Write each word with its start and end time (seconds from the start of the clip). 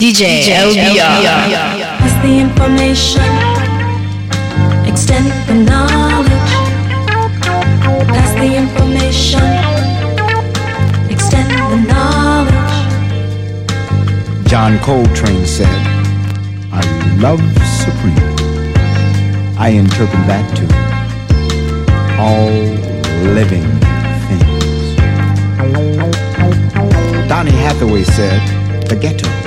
DJ, 0.00 0.46
LBR. 0.46 1.50
As 2.06 2.14
the 2.22 2.38
information, 2.38 3.28
extend 4.86 5.26
the 5.48 5.54
knowledge. 5.68 6.52
Pass 8.06 8.32
the 8.34 8.54
information, 8.54 9.42
extend 11.10 11.50
the 11.72 11.78
knowledge. 11.92 12.74
John 14.46 14.78
Coltrane 14.84 15.44
said, 15.44 15.66
A 16.72 16.80
Love 17.18 17.42
Supreme. 17.82 18.36
I 19.58 19.70
interpret 19.70 20.26
that 20.28 20.46
to 20.58 20.64
all 22.22 22.52
living 23.34 23.66
things. 24.28 24.94
Donny 27.28 27.50
Hathaway 27.50 28.04
said, 28.04 28.40
the 28.88 28.94
ghetto. 28.94 29.37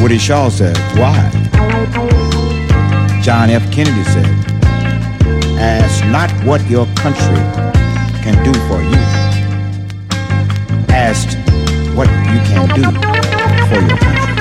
Woody 0.00 0.18
Shaw 0.18 0.48
said, 0.48 0.76
why? 0.96 1.30
John 3.20 3.50
F. 3.50 3.70
Kennedy 3.72 4.04
said, 4.04 4.26
ask 5.58 6.04
not 6.06 6.30
what 6.46 6.64
your 6.70 6.86
country 6.94 7.42
can 8.22 8.36
do 8.44 8.52
for 8.68 8.80
you. 8.80 8.96
Ask 10.88 11.36
what 11.96 12.08
you 12.30 12.40
can 12.46 12.68
do 12.74 12.82
for 13.68 13.80
your 13.82 13.98
country. 13.98 14.34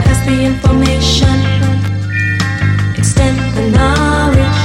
Pass 0.00 0.18
the 0.24 0.36
information, 0.44 1.36
extend 2.96 3.36
the 3.56 3.64
knowledge. 3.76 4.64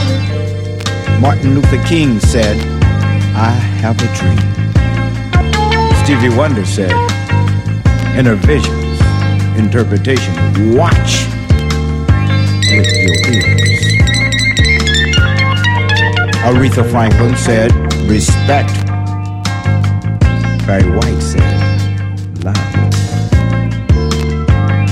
Martin 1.20 1.56
Luther 1.56 1.82
King 1.84 2.20
said, 2.20 2.58
I 3.36 3.52
have 3.82 3.98
a 4.00 4.08
dream. 4.16 4.40
Stevie 6.04 6.36
Wonder 6.38 6.66
said, 6.66 6.94
inner 8.18 8.36
visions, 8.36 9.00
interpretation, 9.58 10.34
watch 10.76 11.28
with 12.72 12.88
your 13.04 13.16
ears. 13.34 13.60
Aretha 16.44 16.84
Franklin 16.90 17.36
said, 17.36 17.72
respect. 18.10 18.74
Barry 20.66 20.90
White 20.92 21.22
said, 21.22 22.44
love. 22.44 22.56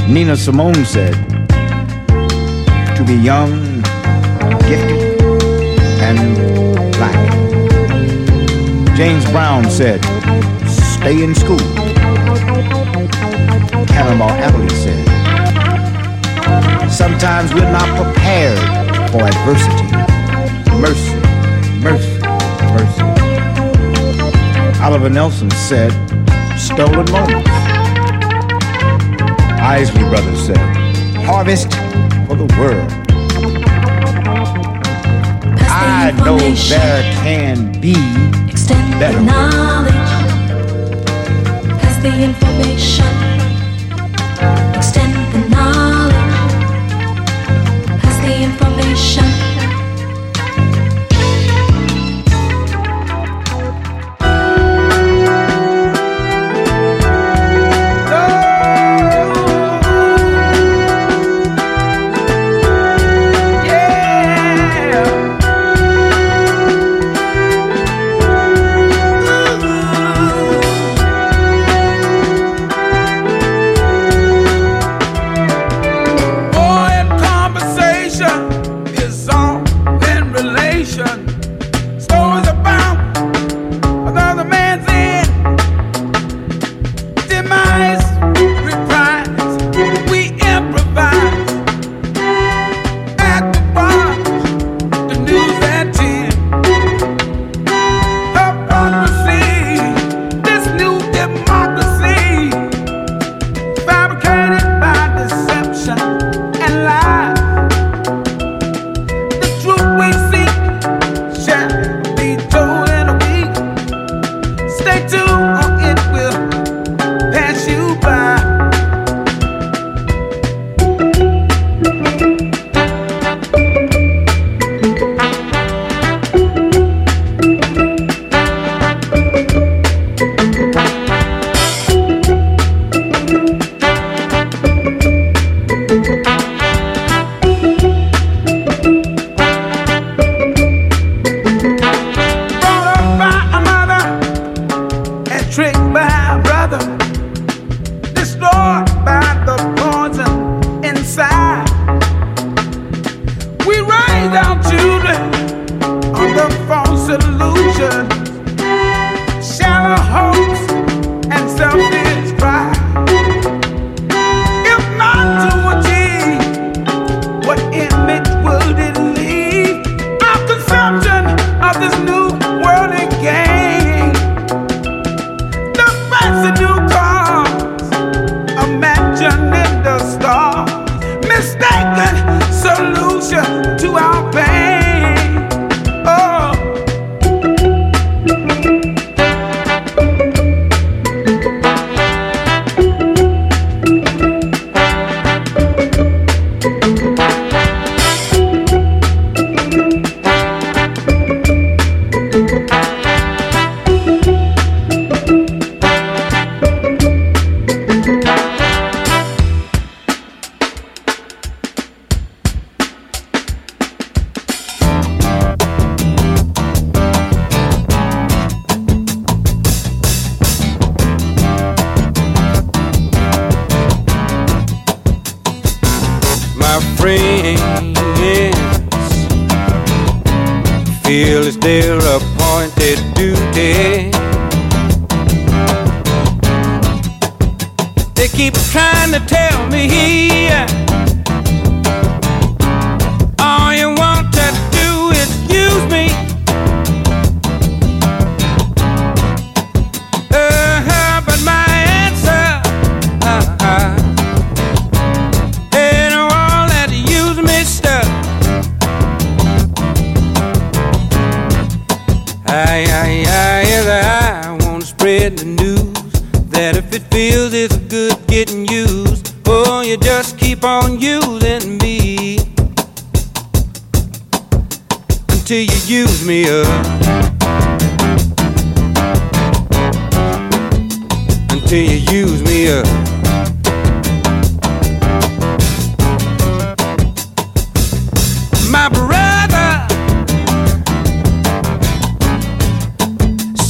Nina 0.09 0.36
Simone 0.36 0.86
said, 0.86 1.14
to 2.95 3.03
be 3.05 3.14
young, 3.16 3.81
gifted, 4.67 5.22
and 6.02 6.38
black. 6.94 7.27
James 8.95 9.25
Brown 9.31 9.70
said, 9.70 10.03
stay 10.67 11.23
in 11.23 11.36
school. 11.36 11.86
Cannonball 13.86 14.31
Adderley 14.31 14.70
said, 14.70 15.06
sometimes 16.89 17.53
we're 17.53 17.72
not 17.72 17.88
prepared 18.02 18.59
for 19.11 19.22
adversity. 19.23 19.88
Mercy, 20.81 21.16
mercy, 21.81 22.20
mercy. 22.73 23.03
Oliver 24.81 25.09
Nelson 25.09 25.52
said, 25.52 25.92
stolen 26.58 27.11
moments. 27.11 27.50
Isley 29.59 30.03
Brothers 30.09 30.45
said, 30.45 30.58
harvest 31.25 31.72
for 32.28 32.36
the 32.36 32.48
world. 32.58 32.92
I 35.70 36.11
know 36.25 36.38
there 36.38 37.03
can 37.22 37.72
be 37.81 37.94
better. 39.00 39.22
knowledge. 39.22 39.94
Pass 41.80 42.02
the 42.02 42.14
information, 42.23 43.06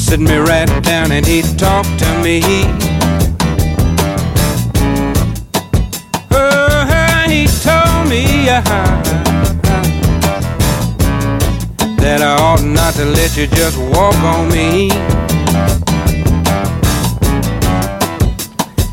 sit 0.07 0.21
me 0.21 0.37
right 0.37 0.69
down 0.83 1.11
and 1.11 1.25
he 1.25 1.41
talked 1.57 1.99
to 1.99 2.09
me. 2.23 2.39
Oh, 6.31 7.25
he 7.27 7.45
told 7.47 8.07
me 8.07 8.47
uh, 8.47 8.61
that 11.97 12.21
I 12.21 12.37
ought 12.39 12.63
not 12.63 12.93
to 12.93 13.03
let 13.03 13.35
you 13.35 13.47
just 13.47 13.77
walk 13.77 14.15
on 14.23 14.47
me. 14.47 14.91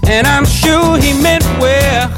And 0.09 0.27
I'm 0.27 0.45
sure 0.45 0.99
he 0.99 1.13
meant 1.23 1.45
well. 1.61 2.11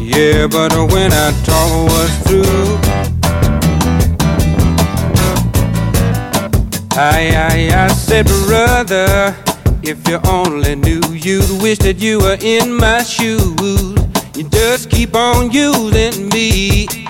Yeah, 0.00 0.48
but 0.48 0.72
when 0.92 1.12
I 1.12 1.30
talk 1.44 1.70
was 1.88 2.10
through. 2.26 3.03
I, 6.96 7.34
I, 7.72 7.84
I 7.84 7.88
said, 7.88 8.26
brother, 8.46 9.36
if 9.82 10.08
you 10.08 10.20
only 10.28 10.76
knew, 10.76 11.02
you'd 11.10 11.60
wish 11.60 11.78
that 11.78 11.96
you 11.98 12.20
were 12.20 12.38
in 12.40 12.72
my 12.72 13.02
shoes. 13.02 13.58
You 14.36 14.48
just 14.48 14.90
keep 14.90 15.16
on 15.16 15.50
using 15.50 16.28
me. 16.28 17.03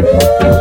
Yeah. 0.00 0.57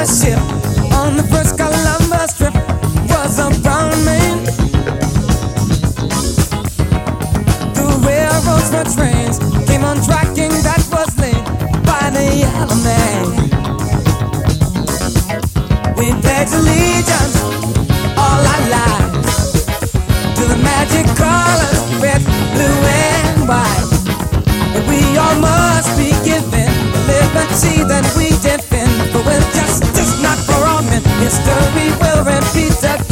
on 0.00 1.14
the 1.14 1.22
first 1.24 1.58
Columbus 1.58 2.32
trip 2.38 2.54
was 3.10 3.38
a 3.38 3.50
brown 3.60 3.92
man. 4.02 4.44
The 7.74 7.84
railroads 8.08 8.70
trains 8.96 9.38
came 9.68 9.84
on 9.84 10.00
tracking 10.00 10.56
that 10.64 10.80
was 10.90 11.12
laid 11.20 11.44
by 11.84 12.08
the 12.16 12.24
yellow 12.32 12.80
man. 12.80 13.24
We 15.98 16.16
allegiance 16.56 17.36
all 18.16 18.40
our 18.40 18.64
lives 18.72 19.92
to 20.36 20.48
the 20.48 20.56
magic 20.64 21.04
colors 21.12 21.80
red, 22.00 22.24
blue, 22.56 22.80
and 22.88 23.46
white. 23.46 23.84
We 24.88 25.18
all 25.18 25.36
must 25.36 25.92
be 25.98 26.08
given 26.24 26.72
the 26.88 27.00
liberty 27.04 27.84
that 27.84 28.16
we 28.16 28.29
Pizza 32.52 33.09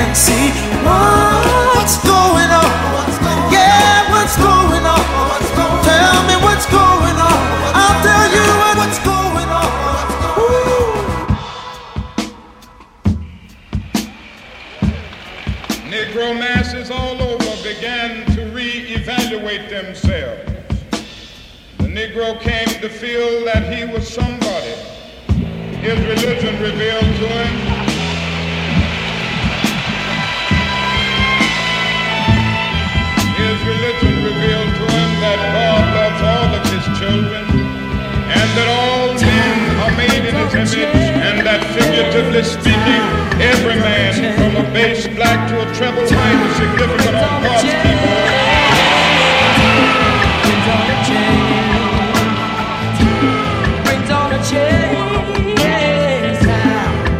can 0.00 0.14
see 0.14 0.48
what's 0.88 1.96
going 2.04 2.50
on. 2.62 2.70
Yeah, 3.52 4.10
what's 4.10 4.36
going 4.36 4.84
on? 4.94 5.04
Tell 5.84 6.22
me 6.24 6.36
what's 6.40 6.66
going 6.66 7.18
on. 7.28 7.40
I'll 7.76 8.00
tell 8.08 8.26
you 8.36 8.46
what's 8.80 8.98
going 9.00 9.50
on. 9.60 9.70
Negro 15.92 16.38
masses 16.38 16.90
all 16.90 17.20
over 17.20 17.62
began 17.62 18.24
to 18.34 18.46
re-evaluate 18.54 19.68
themselves. 19.68 20.50
The 21.76 21.88
Negro 21.88 22.40
came 22.40 22.68
to 22.80 22.88
feel 22.88 23.44
that 23.44 23.70
he 23.70 23.84
was 23.92 24.08
somebody. 24.08 24.74
His 25.84 25.98
religion 26.06 26.58
revealed 26.62 27.16
to 27.20 27.28
him 27.28 27.79
that 35.36 35.52
God 35.54 35.84
loves 35.98 36.22
all 36.32 36.50
of 36.58 36.62
his 36.72 36.84
children, 36.98 37.44
and 38.30 38.48
that 38.56 38.68
all 38.68 39.14
men 39.14 39.58
are 39.84 39.94
made 39.96 40.24
in 40.26 40.34
his 40.34 40.74
image, 40.74 41.10
and 41.26 41.46
that 41.46 41.62
figuratively 41.76 42.42
speaking, 42.42 43.02
every 43.38 43.76
man 43.80 44.12
from 44.38 44.56
a 44.56 44.64
bass 44.72 45.06
black 45.08 45.48
to 45.50 45.54
a 45.60 45.66
treble 45.74 46.02
white 46.02 46.40
is 46.46 46.56
significant 46.56 47.16
on 47.16 47.42
God's 47.42 47.62
people. 47.62 48.40
keyboard. 54.50 54.90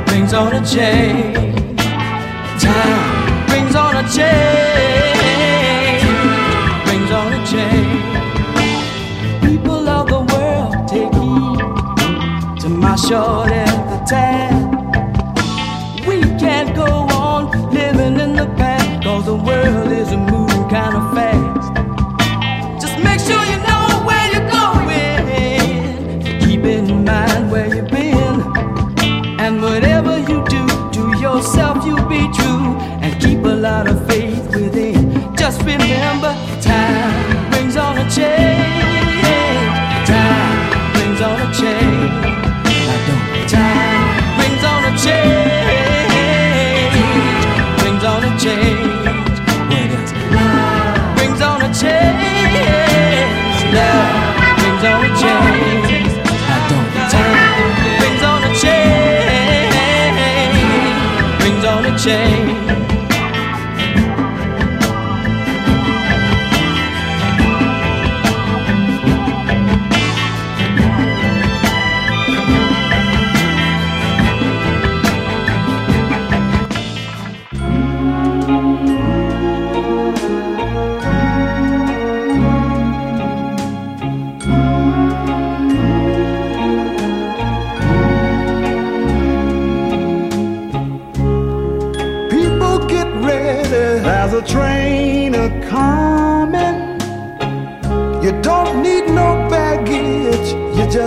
Brings 0.07 0.33
on 0.35 0.55
a 0.55 0.67
change. 0.67 1.50
llores. 13.11 13.60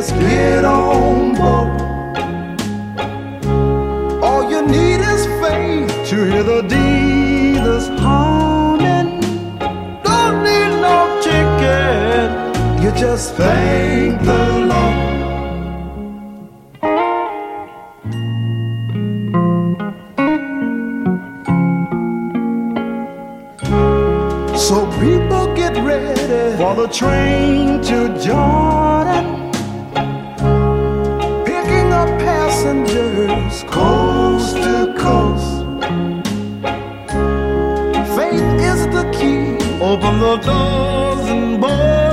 just 0.03 0.19
get 0.19 0.65
on 0.65 1.33
board. 1.33 1.81
All 4.21 4.49
you 4.51 4.61
need 4.67 4.99
is 4.99 5.25
faith 5.41 6.09
to 6.09 6.15
hear 6.29 6.43
the 6.43 6.61
dealers 6.63 7.87
humming. 8.01 9.21
Don't 10.03 10.43
need 10.43 10.73
no 10.87 10.97
ticket, 11.23 12.31
you 12.83 12.91
just 12.99 13.35
thank 13.35 14.21
the 14.23 14.43
Lord. 14.71 14.99
So 24.59 24.85
people 24.99 25.55
get 25.55 25.73
ready 25.77 26.57
for 26.57 26.75
the 26.75 26.89
train 26.91 27.81
to 27.83 28.19
join. 28.19 28.72
open 39.93 40.19
the 40.19 40.37
doors 40.37 41.29
and 41.29 41.61
boys. 41.61 42.12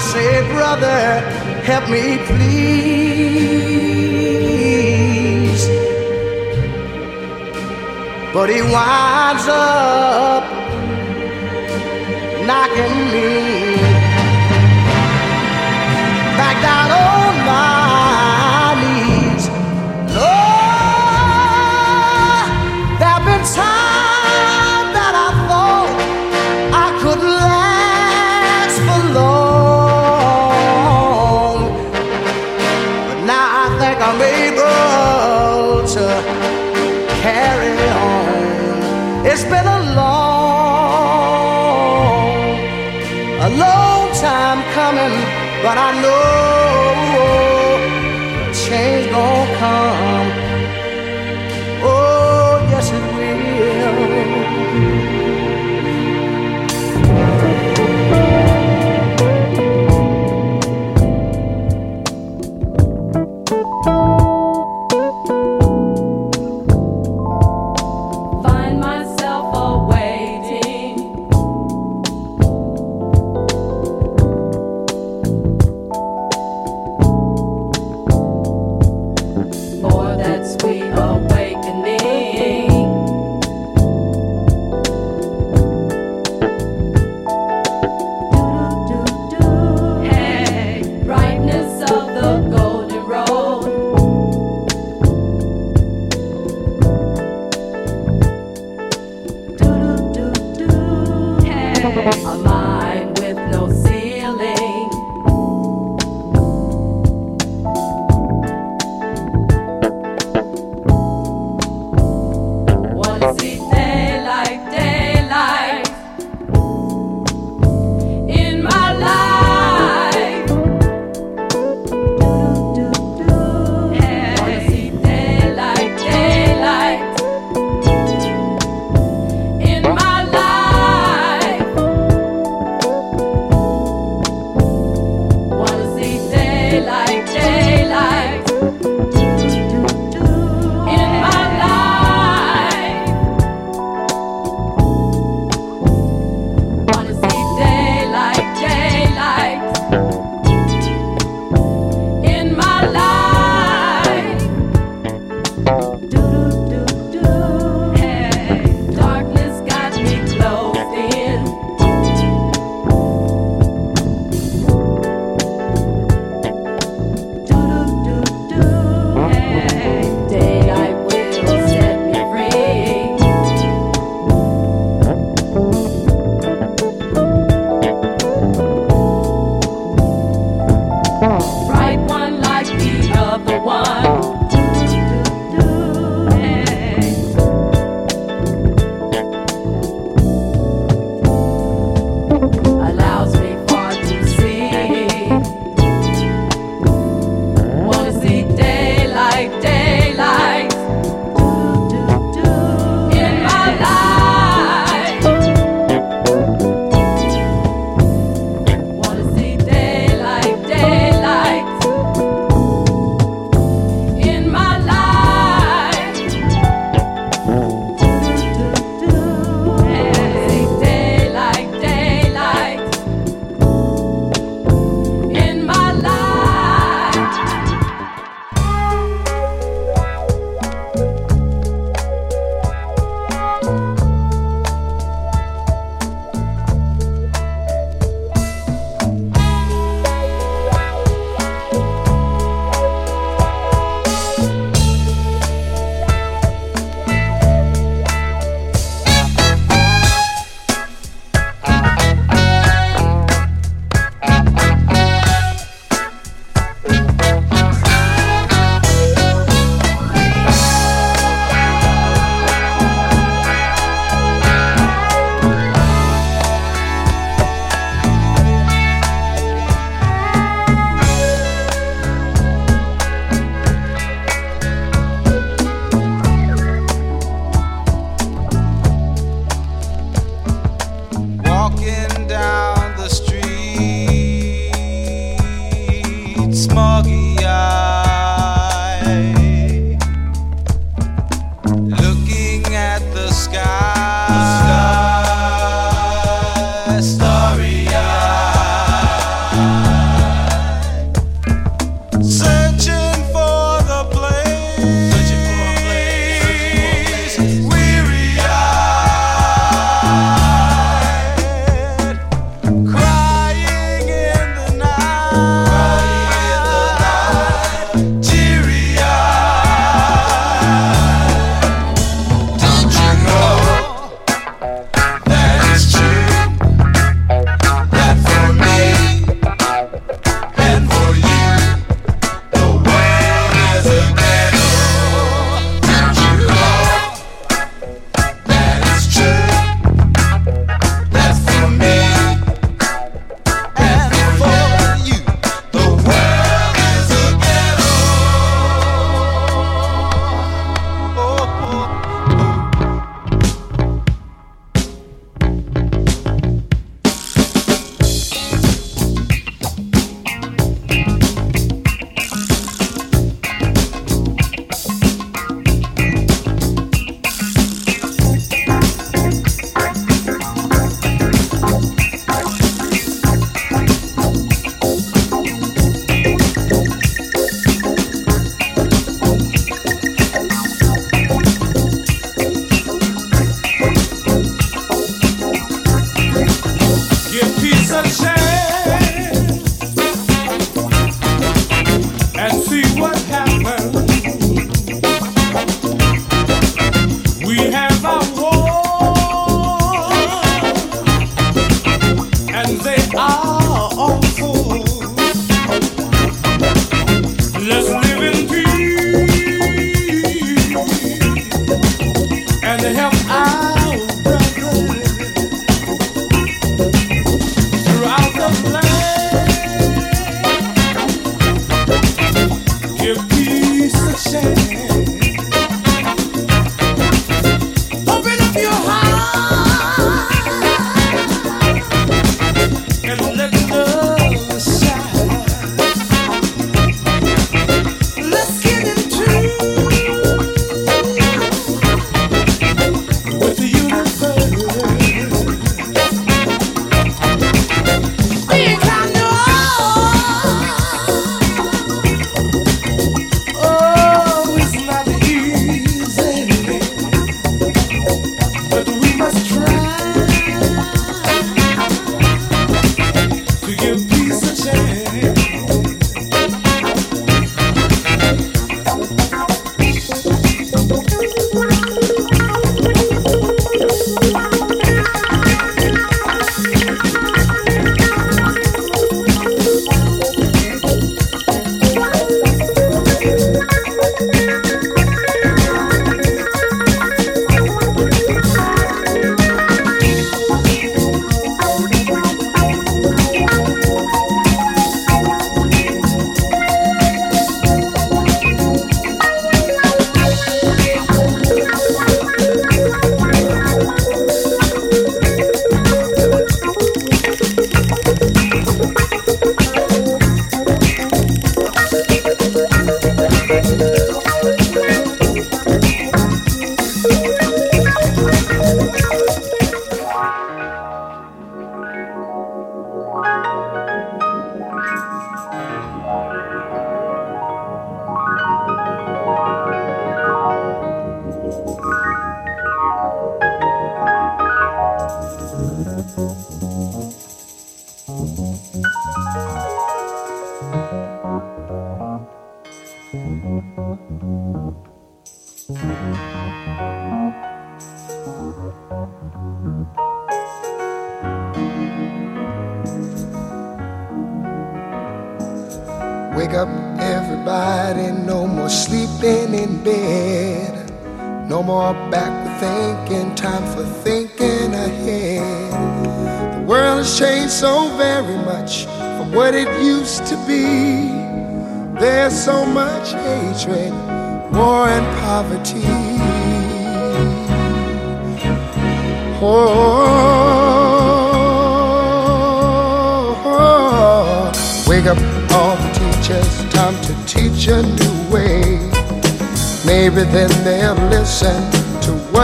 say, 0.00 0.42
brother, 0.52 1.20
help 1.62 1.88
me 1.88 2.18
please. 2.26 3.20
But 8.32 8.48
he 8.48 8.62
winds 8.62 9.46
up 9.48 10.44
knocking 12.46 12.96
me 13.12 13.76
back 16.38 16.56
down 16.62 16.90
on 16.90 17.34
my 17.50 18.74
knees. 18.80 19.44
No, 20.14 20.22
oh, 20.22 20.30
there 22.98 23.08
have 23.08 23.24
been 23.24 23.44
times. 23.54 23.89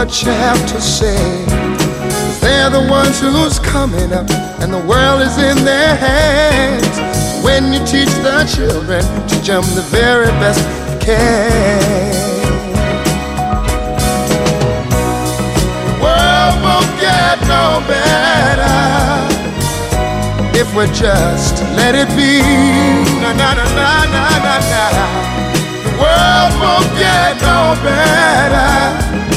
To 0.07 0.13
what 0.13 0.25
you 0.25 0.31
have 0.31 0.67
to 0.69 0.81
say. 0.81 1.45
they 2.39 2.47
they're 2.47 2.69
the 2.69 2.87
ones 2.89 3.19
who's 3.19 3.59
coming 3.59 4.13
up, 4.13 4.29
and 4.61 4.71
the 4.71 4.79
world 4.87 5.21
is 5.21 5.37
in 5.37 5.65
their 5.65 5.95
hands. 5.95 6.97
When 7.43 7.73
you 7.73 7.79
teach 7.85 8.13
the 8.23 8.45
children, 8.47 9.03
teach 9.27 9.47
them 9.47 9.63
the 9.75 9.85
very 9.91 10.27
best 10.39 10.59
you 10.91 10.99
can. 10.99 12.11
The 15.87 15.95
world 16.03 16.55
won't 16.63 16.91
get 16.99 17.41
no 17.47 17.83
better 17.87 18.77
if 20.55 20.67
we 20.75 20.85
just 20.93 21.61
let 21.75 21.95
it 21.95 22.09
be. 22.15 22.41
Na 23.21 23.33
na 23.33 23.53
na 23.53 23.65
na 23.75 24.25
na 24.45 24.55
na. 24.71 24.83
The 25.83 25.91
world 25.99 26.53
won't 26.61 26.91
get 26.97 27.41
no 27.41 27.75
better. 27.83 29.36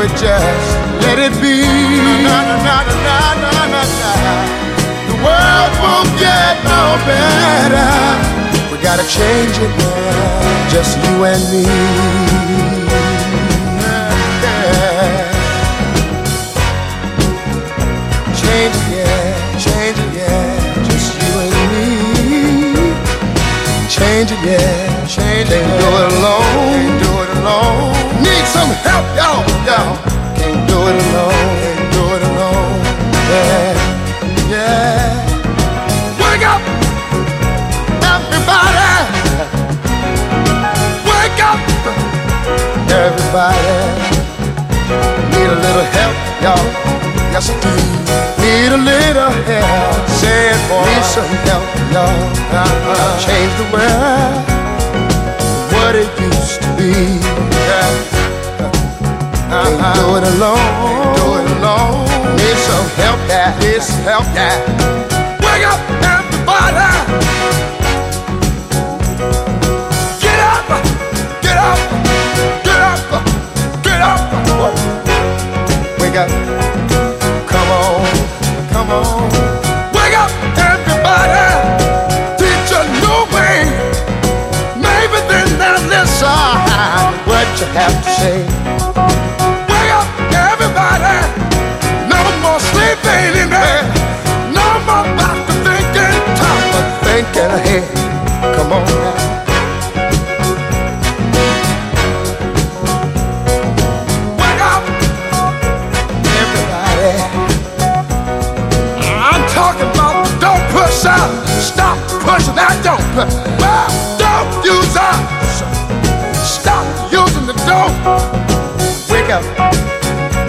we 0.00 0.06
just 0.16 0.68
let 1.04 1.18
it 1.20 1.34
be. 1.44 1.60
Na, 2.24 2.36
na, 2.48 2.56
na, 2.64 2.76
na, 2.88 3.16
na, 3.42 3.50
na, 3.52 3.64
na, 3.74 3.82
na. 4.00 4.34
The 5.08 5.16
world 5.24 5.72
won't 5.84 6.10
get 6.16 6.56
no 6.64 6.82
better. 7.04 7.92
We 8.72 8.76
gotta 8.80 9.04
change 9.04 9.54
it 9.60 9.72
now, 9.76 10.72
just 10.72 10.96
you 11.04 11.24
and 11.30 11.44
me. 11.52 11.64
Yeah. 14.44 15.28
Change 18.40 18.74
it, 18.80 18.86
yeah, 18.96 19.28
change 19.66 19.98
it, 20.04 20.10
yeah, 20.16 20.48
just 20.88 21.08
you 21.20 21.32
and 21.44 21.52
me. 21.72 21.84
Change 23.96 24.30
it, 24.32 24.40
yeah, 24.48 25.06
change 25.06 25.50
it. 25.50 25.60
Can't 25.60 25.80
do 25.82 25.88
it 26.00 26.12
alone, 26.16 26.44
can't 26.56 27.02
do 27.02 27.06
it 27.06 27.09
alone. 27.40 27.92
Need 28.20 28.44
some 28.44 28.70
help, 28.84 29.06
y'all, 29.16 29.40
y'all. 29.64 29.96
Can't 30.36 30.60
do 30.68 30.78
it 30.88 30.96
alone, 31.08 31.48
can't 31.62 31.86
do 31.96 32.02
it 32.16 32.22
alone. 32.30 32.76
Yeah, 33.32 33.72
yeah. 34.52 35.08
Wake 36.20 36.44
up, 36.44 36.62
everybody. 38.12 38.92
Wake 41.08 41.40
up, 41.50 41.60
everybody. 42.92 44.10
Need 45.32 45.50
a 45.56 45.58
little 45.64 45.86
help, 45.96 46.16
y'all. 46.44 46.66
Yes, 47.32 47.48
I 47.48 47.54
do. 47.64 47.72
Need 48.42 48.72
a 48.72 48.80
little 48.92 49.32
help. 49.48 50.08
Say 50.08 50.50
it, 50.52 50.60
boy. 50.68 50.84
Need 50.84 51.04
some 51.04 51.32
help, 51.48 51.64
y'all. 51.94 52.10
Uh-huh. 52.52 53.18
Change 53.24 53.52
the 53.56 53.66
world. 53.72 54.49
What 55.90 55.98
it 55.98 56.20
used 56.20 56.62
to 56.62 56.68
be. 56.78 56.92
Yeah. 57.66 57.90
Uh-huh. 59.50 59.94
Do 59.98 60.04
it 60.18 60.24
alone. 60.34 60.70
Do 61.18 61.26
it 61.34 61.50
alone. 61.58 62.06
Need 62.38 62.58
some 62.62 62.88
help, 62.94 63.18
yeah. 63.26 63.58
Need 63.58 63.82
some 63.82 64.02
help, 64.06 64.26
yeah. 64.30 64.54
Wake 65.42 65.66
up, 65.66 65.82
everybody. 66.14 66.86
Get 70.22 70.38
up, 70.38 70.62
get 71.42 71.58
up, 71.58 71.78
get 72.62 72.78
up, 72.86 73.02
get 73.82 74.00
up. 74.00 74.20
Wake 75.98 76.14
up, 76.14 76.30
have 87.74 87.96
to 88.04 88.10
say. 88.20 88.38
Wake 89.70 89.92
up, 89.98 90.08
everybody. 90.50 91.18
No 92.10 92.20
more 92.42 92.60
sleeping 92.60 93.32
in 93.42 93.48
bed. 93.48 93.84
No 94.52 94.66
more 94.86 95.06
back 95.18 95.38
to 95.46 95.54
thinking. 95.66 96.16
Time 96.40 96.64
for 96.72 96.84
thinking 97.04 97.50
ahead. 97.58 97.84
Come 98.56 98.72
on 98.72 98.84
now. 98.84 99.19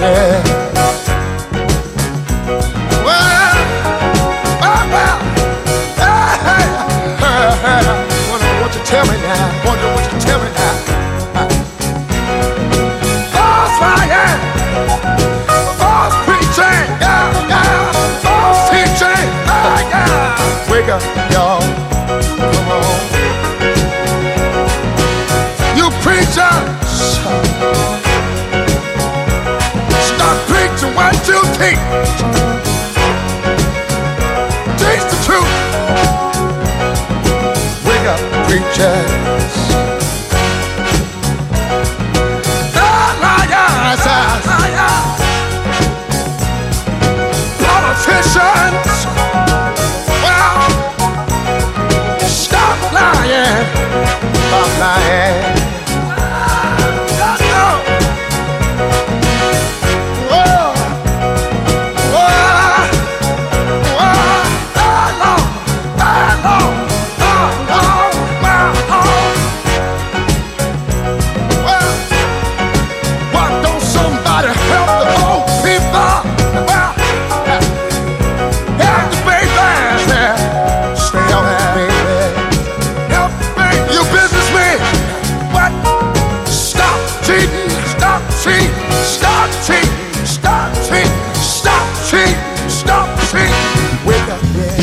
Yeah. 0.01 0.41
Wonder 8.31 8.51
what 8.61 8.73
you 8.73 8.81
tell 8.83 9.05
me 9.05 9.17
now. 9.21 9.63
Wonder 9.63 9.87
what 9.93 10.11
you 10.11 10.19
tell 10.19 10.39
me 10.41 10.49
now. 10.57 10.73
False. 13.29 13.77
False. 15.77 16.15
False. 18.23 18.69
Wake 20.71 20.89
up, 20.89 21.01
y'all. 21.31 21.80
creatures. 38.51 39.53
The 42.75 42.91
liars, 43.23 44.05
politicians, 47.63 48.97
well, 50.23 50.59
stop 52.27 52.79
lying, 52.91 53.67
stop 54.49 54.71
lying. 54.81 55.80
cheating, 88.43 88.73
stop 89.03 89.49
cheating, 89.65 90.26
stop 90.26 90.73
cheating, 90.88 91.11
stop 91.35 91.85
cheating, 92.09 92.69
stop 92.69 93.07
cheating. 93.30 93.53
Wake 94.03 94.27
up, 94.30 94.41
yeah. 94.55 94.81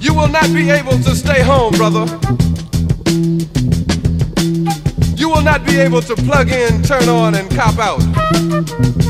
You 0.00 0.14
will 0.14 0.28
not 0.28 0.52
be 0.54 0.70
able 0.70 0.98
to 1.02 1.16
stay 1.16 1.42
home, 1.42 1.72
brother. 1.72 2.06
You 5.16 5.28
will 5.28 5.42
not 5.42 5.66
be 5.66 5.80
able 5.80 6.02
to 6.02 6.14
plug 6.14 6.52
in, 6.52 6.82
turn 6.84 7.08
on, 7.08 7.34
and 7.34 7.50
cop 7.50 7.78
out. 7.80 9.09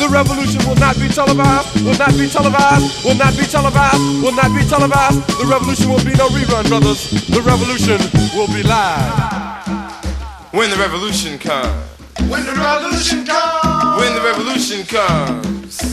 The 0.00 0.08
revolution 0.08 0.66
will 0.66 0.76
not 0.76 0.96
be 0.96 1.08
televised, 1.08 1.84
will 1.84 1.98
not 1.98 2.16
be 2.16 2.26
televised, 2.26 3.04
will 3.04 3.14
not 3.16 3.36
be 3.36 3.44
televised, 3.44 4.00
will 4.24 4.32
not 4.32 4.48
be 4.56 4.64
televised. 4.64 5.20
The 5.36 5.44
revolution 5.44 5.90
will 5.90 6.02
be 6.02 6.16
no 6.16 6.28
rerun, 6.32 6.68
brothers. 6.68 7.10
The 7.28 7.42
revolution 7.42 8.00
will 8.32 8.48
be 8.48 8.62
live. 8.62 9.12
When 10.52 10.70
the 10.70 10.76
revolution 10.76 11.38
comes. 11.38 11.84
When 12.32 12.46
the 12.46 12.56
revolution 12.56 13.26
comes. 13.26 14.00
When 14.00 14.14
the 14.14 14.22
revolution 14.24 14.86
comes. 14.86 15.84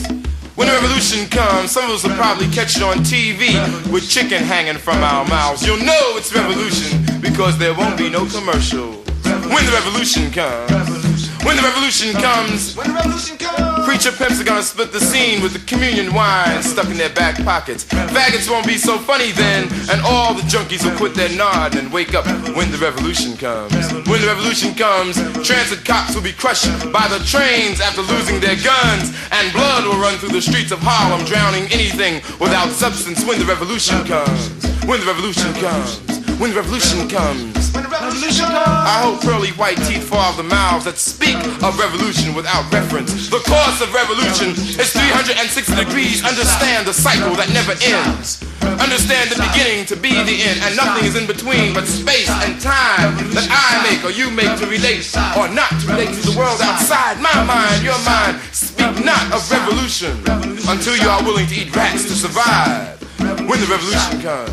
When 0.56 0.68
the 0.68 0.74
revolution 0.80 1.28
comes, 1.28 1.70
some 1.70 1.84
of 1.84 1.90
us 1.90 2.02
will 2.02 2.16
probably 2.16 2.48
catch 2.48 2.78
it 2.78 2.82
on 2.82 3.04
TV 3.04 3.60
with 3.92 4.08
chicken 4.08 4.42
hanging 4.42 4.78
from 4.80 5.04
our 5.04 5.28
mouths. 5.28 5.66
You'll 5.66 5.84
know 5.84 6.16
it's 6.16 6.34
revolution 6.34 7.20
because 7.20 7.58
there 7.58 7.74
won't 7.74 7.98
be 7.98 8.08
no 8.08 8.24
commercial. 8.24 9.04
When 9.52 9.66
the 9.68 9.72
revolution 9.76 10.32
comes. 10.32 11.28
When 11.44 11.56
the 11.56 11.62
revolution 11.62 12.12
comes, 12.14 12.76
when 12.76 12.88
the 12.88 12.94
revolution 12.94 13.38
comes, 13.38 13.67
preacher 13.88 14.12
pimps 14.12 14.38
are 14.38 14.44
gonna 14.44 14.62
split 14.62 14.92
the 14.92 15.00
scene 15.00 15.40
with 15.40 15.54
the 15.54 15.64
communion 15.64 16.12
wine 16.12 16.62
stuck 16.62 16.84
in 16.90 16.98
their 16.98 17.08
back 17.08 17.42
pockets. 17.42 17.86
Faggots 17.86 18.50
won't 18.50 18.66
be 18.66 18.76
so 18.76 18.98
funny 18.98 19.32
then, 19.32 19.64
and 19.88 20.02
all 20.04 20.34
the 20.34 20.42
junkies 20.42 20.84
will 20.84 20.94
quit 20.98 21.14
their 21.14 21.34
nod 21.38 21.74
and 21.74 21.90
wake 21.90 22.12
up 22.12 22.26
when 22.54 22.70
the 22.70 22.76
revolution 22.76 23.34
comes. 23.38 23.72
When 24.04 24.20
the 24.20 24.26
revolution 24.26 24.74
comes, 24.74 25.16
transit 25.40 25.86
cops 25.86 26.14
will 26.14 26.22
be 26.22 26.34
crushed 26.34 26.68
by 26.92 27.08
the 27.08 27.18
trains 27.24 27.80
after 27.80 28.02
losing 28.02 28.40
their 28.40 28.60
guns, 28.60 29.16
and 29.32 29.50
blood 29.54 29.84
will 29.86 29.96
run 29.96 30.18
through 30.18 30.36
the 30.36 30.42
streets 30.42 30.70
of 30.70 30.80
Harlem, 30.82 31.24
drowning 31.24 31.64
anything 31.72 32.20
without 32.38 32.68
substance. 32.68 33.24
When 33.24 33.38
the 33.38 33.46
revolution 33.46 34.04
comes, 34.04 34.52
when 34.84 35.00
the 35.00 35.06
revolution 35.06 35.48
comes, 35.64 35.96
when 36.36 36.50
the 36.50 36.60
revolution 36.60 37.08
comes. 37.08 37.87
I 38.08 39.04
hope 39.04 39.20
pearly 39.20 39.50
white 39.60 39.76
teeth 39.84 40.08
fall 40.08 40.18
off 40.18 40.36
the 40.36 40.42
mouths 40.42 40.84
that 40.84 40.96
speak 40.96 41.36
of 41.60 41.78
revolution 41.78 42.32
without 42.32 42.64
reference. 42.72 43.28
The 43.28 43.44
course 43.44 43.84
of 43.84 43.92
revolution 43.92 44.56
is 44.80 44.92
360 44.96 45.76
degrees. 45.76 46.24
Understand 46.24 46.86
the 46.86 46.96
cycle 46.96 47.36
that 47.36 47.52
never 47.52 47.76
ends. 47.84 48.40
Understand 48.80 49.28
the 49.28 49.36
beginning 49.52 49.84
to 49.92 49.96
be 49.96 50.16
the 50.24 50.40
end, 50.40 50.64
and 50.64 50.72
nothing 50.76 51.04
is 51.04 51.20
in 51.20 51.26
between 51.26 51.74
but 51.74 51.84
space 51.84 52.30
and 52.30 52.56
time 52.60 53.12
that 53.36 53.44
I 53.50 53.84
make 53.84 54.00
or 54.04 54.12
you 54.14 54.30
make 54.32 54.56
to 54.60 54.66
relate 54.66 55.04
or 55.36 55.48
not 55.52 55.68
to 55.68 55.84
relate 55.92 56.14
to 56.16 56.22
the 56.32 56.36
world 56.38 56.60
outside 56.64 57.20
my 57.20 57.34
mind, 57.44 57.84
your 57.84 57.98
mind. 58.08 58.40
Speak 58.56 59.04
not 59.04 59.20
of 59.36 59.44
revolution 59.52 60.16
until 60.64 60.96
you 60.96 61.08
are 61.08 61.22
willing 61.24 61.46
to 61.48 61.54
eat 61.54 61.74
rats 61.76 62.08
to 62.08 62.14
survive. 62.16 62.96
When 63.44 63.60
the 63.60 63.68
revolution 63.68 64.20
comes. 64.24 64.52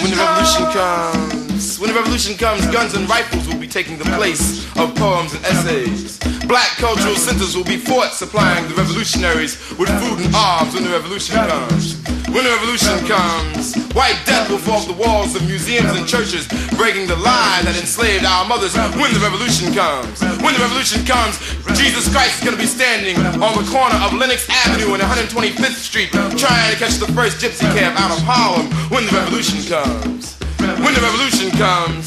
When 0.00 0.10
the 0.10 0.16
revolution 0.16 0.64
comes, 0.72 1.39
when 1.60 1.92
the 1.92 1.94
revolution 1.94 2.38
comes, 2.38 2.64
guns 2.72 2.94
and 2.94 3.06
rifles 3.06 3.46
will 3.46 3.60
be 3.60 3.68
taking 3.68 3.98
the 3.98 4.08
place 4.16 4.64
of 4.80 4.94
poems 4.96 5.34
and 5.34 5.44
essays. 5.44 6.16
Black 6.48 6.72
cultural 6.80 7.14
centers 7.16 7.54
will 7.54 7.68
be 7.68 7.76
forts 7.76 8.16
supplying 8.16 8.64
the 8.66 8.74
revolutionaries 8.74 9.60
with 9.76 9.92
food 10.00 10.24
and 10.24 10.32
arms 10.34 10.72
when 10.72 10.84
the 10.84 10.88
revolution 10.88 11.36
comes. 11.36 12.00
When 12.32 12.48
the 12.48 12.50
revolution 12.56 12.96
comes, 13.04 13.76
white 13.92 14.16
death 14.24 14.48
will 14.48 14.56
fall 14.56 14.80
off 14.80 14.88
the 14.88 14.96
walls 14.96 15.36
of 15.36 15.44
museums 15.44 15.92
and 15.92 16.08
churches, 16.08 16.48
breaking 16.80 17.06
the 17.06 17.20
lie 17.20 17.60
that 17.68 17.76
enslaved 17.76 18.24
our 18.24 18.48
mothers. 18.48 18.72
When 18.96 19.12
the 19.12 19.20
revolution 19.20 19.76
comes, 19.76 20.16
when 20.40 20.56
the 20.56 20.64
revolution 20.64 21.04
comes, 21.04 21.36
Jesus 21.76 22.08
Christ 22.08 22.40
is 22.40 22.44
going 22.48 22.56
to 22.56 22.62
be 22.62 22.70
standing 22.70 23.20
on 23.36 23.52
the 23.52 23.68
corner 23.68 24.00
of 24.00 24.16
Lenox 24.16 24.48
Avenue 24.48 24.96
and 24.96 25.04
125th 25.04 25.76
Street, 25.76 26.08
trying 26.40 26.72
to 26.72 26.78
catch 26.80 26.96
the 26.96 27.12
first 27.12 27.36
gypsy 27.36 27.68
cab 27.76 28.00
out 28.00 28.16
of 28.16 28.24
Harlem. 28.24 28.72
When 28.88 29.04
the 29.04 29.12
revolution 29.12 29.60
comes, 29.68 30.40
when 30.82 30.94
the 30.94 31.00
revolution 31.00 31.50
comes, 31.56 32.06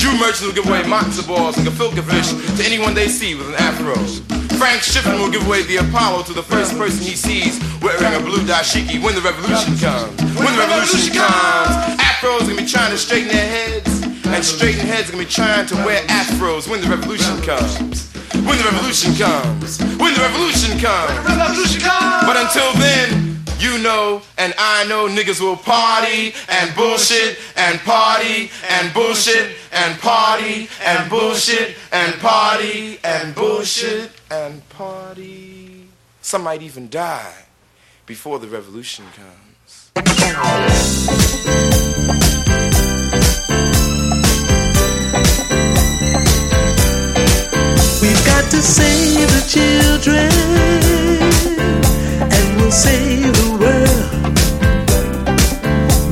Jew 0.00 0.12
merchants 0.18 0.42
will 0.42 0.52
give 0.52 0.66
away 0.66 0.82
matzo 0.82 1.26
balls 1.26 1.56
and 1.58 1.66
gefilte 1.66 2.02
fish 2.02 2.32
to 2.56 2.64
anyone 2.64 2.94
they 2.94 3.08
see 3.08 3.34
with 3.34 3.48
an 3.48 3.54
afro. 3.54 3.94
Frank 4.56 4.82
Schiffman 4.82 5.18
will 5.18 5.30
give 5.30 5.46
away 5.46 5.62
the 5.64 5.76
Apollo 5.78 6.24
to 6.24 6.32
the 6.32 6.42
first 6.42 6.76
person 6.76 7.02
he 7.02 7.16
sees 7.16 7.60
wearing 7.80 8.14
a 8.14 8.20
blue 8.20 8.44
dashiki 8.44 9.02
when 9.02 9.14
the 9.14 9.20
revolution 9.20 9.76
comes. 9.76 10.12
When 10.36 10.52
the 10.52 10.60
revolution 10.60 11.16
comes, 11.16 11.72
afros 12.00 12.40
gonna 12.48 12.56
be 12.60 12.66
trying 12.66 12.90
to 12.92 12.98
straighten 12.98 13.28
their 13.28 13.48
heads, 13.48 14.04
and 14.26 14.44
straighten 14.44 14.86
heads 14.86 15.10
gonna 15.10 15.24
be 15.24 15.30
trying 15.30 15.66
to 15.66 15.74
wear 15.84 16.02
afros 16.08 16.68
when 16.68 16.80
the 16.80 16.88
revolution 16.88 17.40
comes. 17.42 18.08
When 18.44 18.56
the 18.56 18.64
revolution 18.64 19.14
comes. 19.16 19.80
When 19.96 20.14
the 20.14 20.20
revolution 20.20 20.78
comes. 20.78 21.16
But 22.24 22.36
until 22.36 22.72
then, 22.80 23.29
you 23.60 23.78
know 23.78 24.22
and 24.38 24.54
I 24.58 24.86
know 24.86 25.06
niggas 25.06 25.40
will 25.40 25.56
party 25.56 26.32
and 26.48 26.74
bullshit 26.74 27.38
and 27.56 27.78
party 27.80 28.50
and 28.70 28.92
bullshit 28.94 29.54
and 29.72 29.98
party 30.00 30.68
and 30.84 31.10
bullshit 31.10 31.76
and 31.92 32.14
party 32.20 32.98
and 33.04 33.34
bullshit 33.34 34.10
and 34.30 34.66
party. 34.70 35.86
Some 36.22 36.42
might 36.42 36.62
even 36.62 36.88
die 36.88 37.34
before 38.06 38.38
the 38.38 38.48
revolution 38.48 39.04
comes. 39.14 39.90
We've 48.02 48.24
got 48.24 48.50
to 48.50 48.62
save 48.62 49.28
the 49.28 49.44
children 49.48 51.19
save 52.70 53.32
the 53.32 53.50
world. 53.60 54.10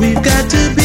We've 0.01 0.23
got 0.23 0.51
to 0.51 0.78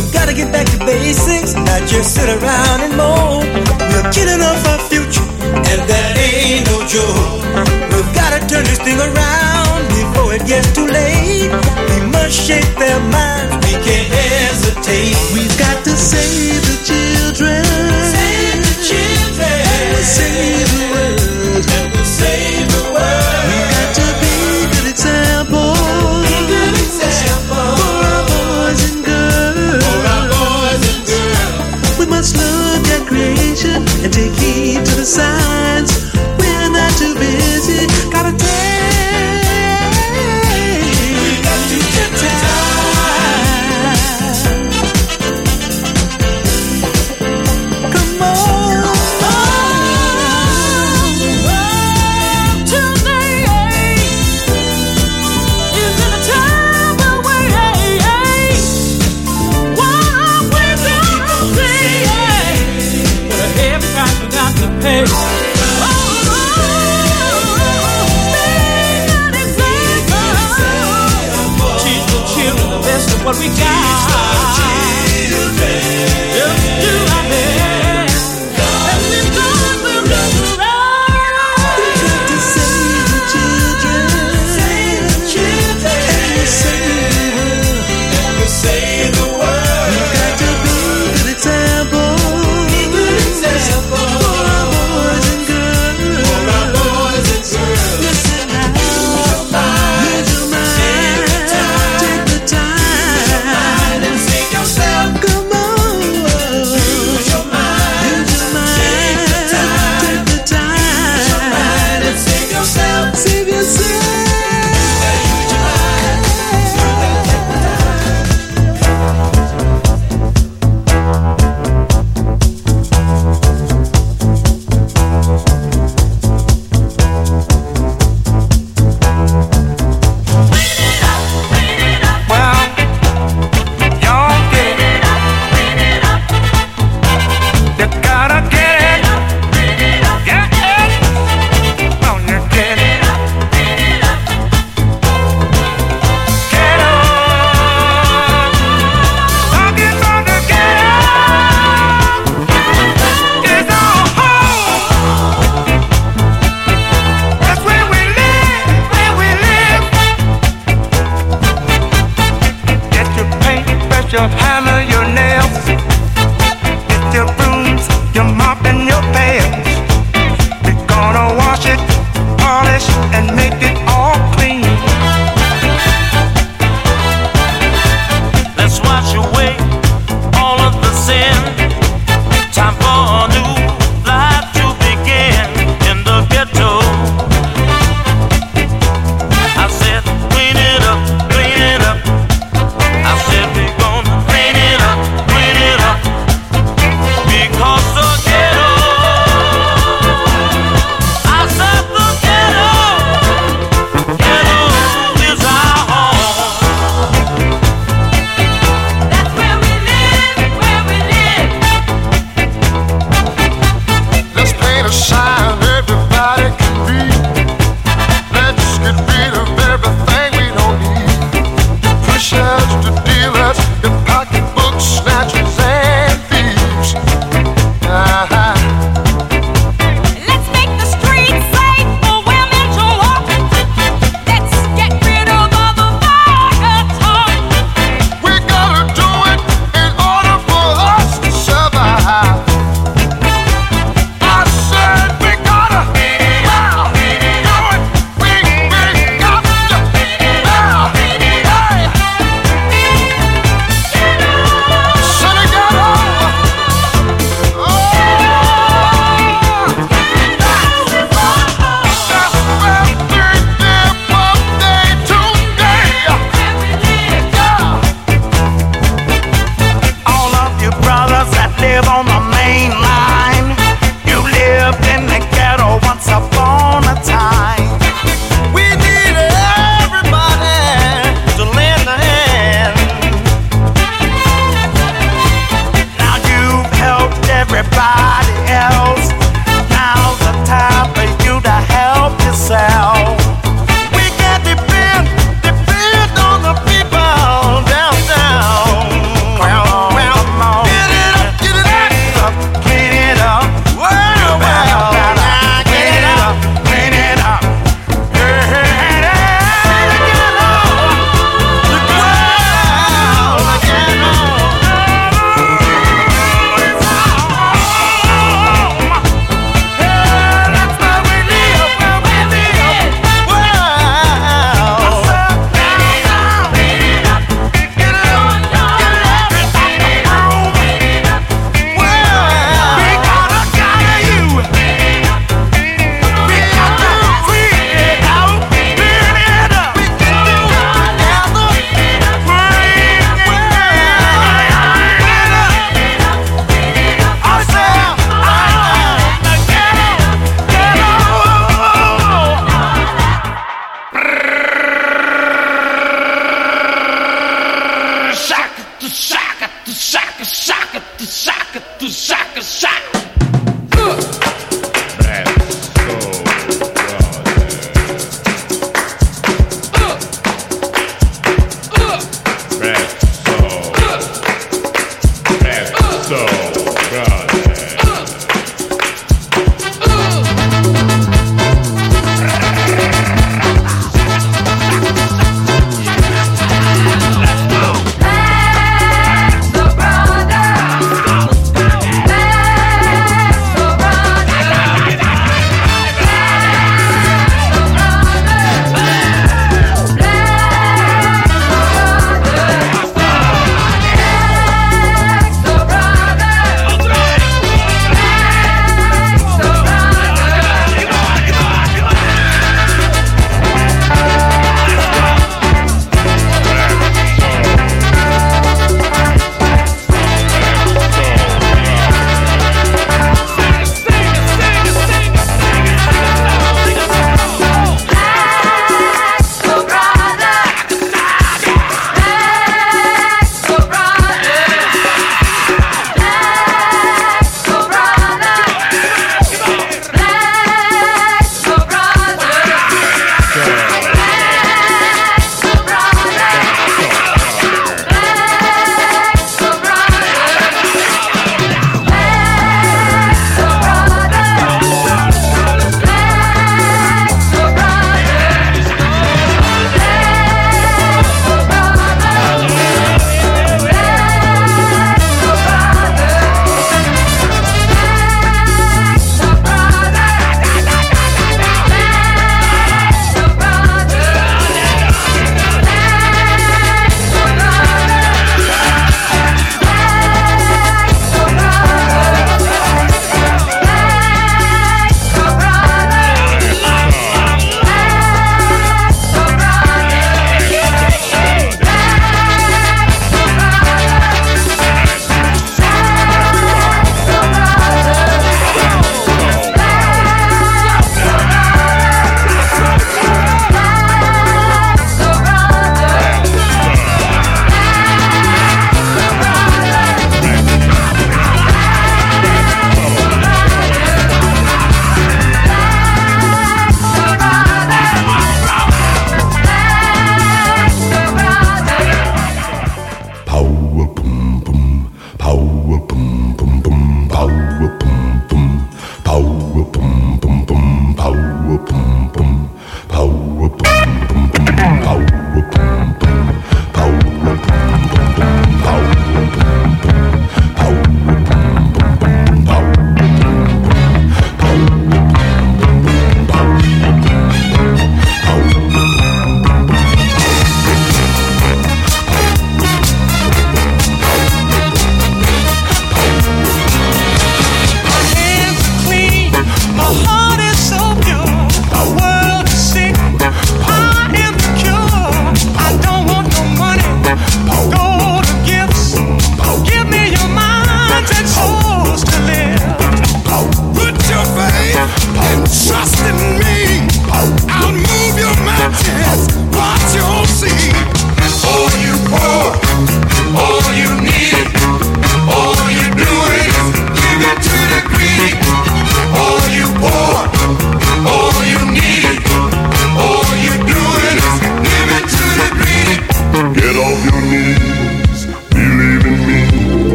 We've 0.00 0.14
got 0.14 0.28
to 0.28 0.34
get 0.34 0.50
back 0.50 0.64
to 0.64 0.78
basics, 0.78 1.52
not 1.52 1.84
just 1.86 2.14
sit 2.14 2.24
around 2.24 2.80
and 2.80 2.96
moan. 2.96 3.44
We're 3.92 4.08
killing 4.16 4.40
off 4.40 4.64
our 4.72 4.80
future, 4.88 5.28
and 5.44 5.80
that 5.92 6.16
ain't 6.16 6.64
no 6.72 6.80
joke. 6.88 7.44
We've 7.92 8.14
got 8.16 8.32
to 8.32 8.40
turn 8.48 8.64
this 8.64 8.80
thing 8.80 8.96
around 8.96 9.80
before 9.92 10.32
it 10.32 10.46
gets 10.48 10.72
too 10.72 10.88
late. 10.88 11.52
We 11.52 11.98
must 12.16 12.32
shake 12.32 12.72
their 12.80 12.96
minds, 13.12 13.60
we 13.60 13.76
can't 13.84 14.08
hesitate. 14.08 15.20
We've 15.36 15.58
got 15.60 15.84
to 15.84 15.92
save 15.92 16.64
the 16.64 16.76
children. 16.80 17.60
Save 17.60 18.56
the 18.56 18.76
children. 18.80 19.52
Save 20.00 20.49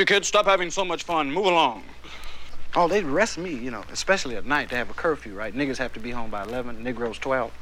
you 0.00 0.06
kids, 0.06 0.26
stop 0.26 0.46
having 0.46 0.70
so 0.70 0.84
much 0.84 1.04
fun. 1.04 1.30
Move 1.30 1.46
along. 1.46 1.84
Oh, 2.74 2.88
they'd 2.88 3.04
arrest 3.04 3.36
me, 3.38 3.54
you 3.54 3.70
know, 3.70 3.84
especially 3.92 4.36
at 4.36 4.46
night. 4.46 4.70
They 4.70 4.76
have 4.76 4.90
a 4.90 4.94
curfew, 4.94 5.34
right? 5.34 5.54
Niggas 5.54 5.76
have 5.76 5.92
to 5.92 6.00
be 6.00 6.10
home 6.10 6.30
by 6.30 6.42
11, 6.44 6.82
Negroes 6.82 7.18
12. 7.18 7.52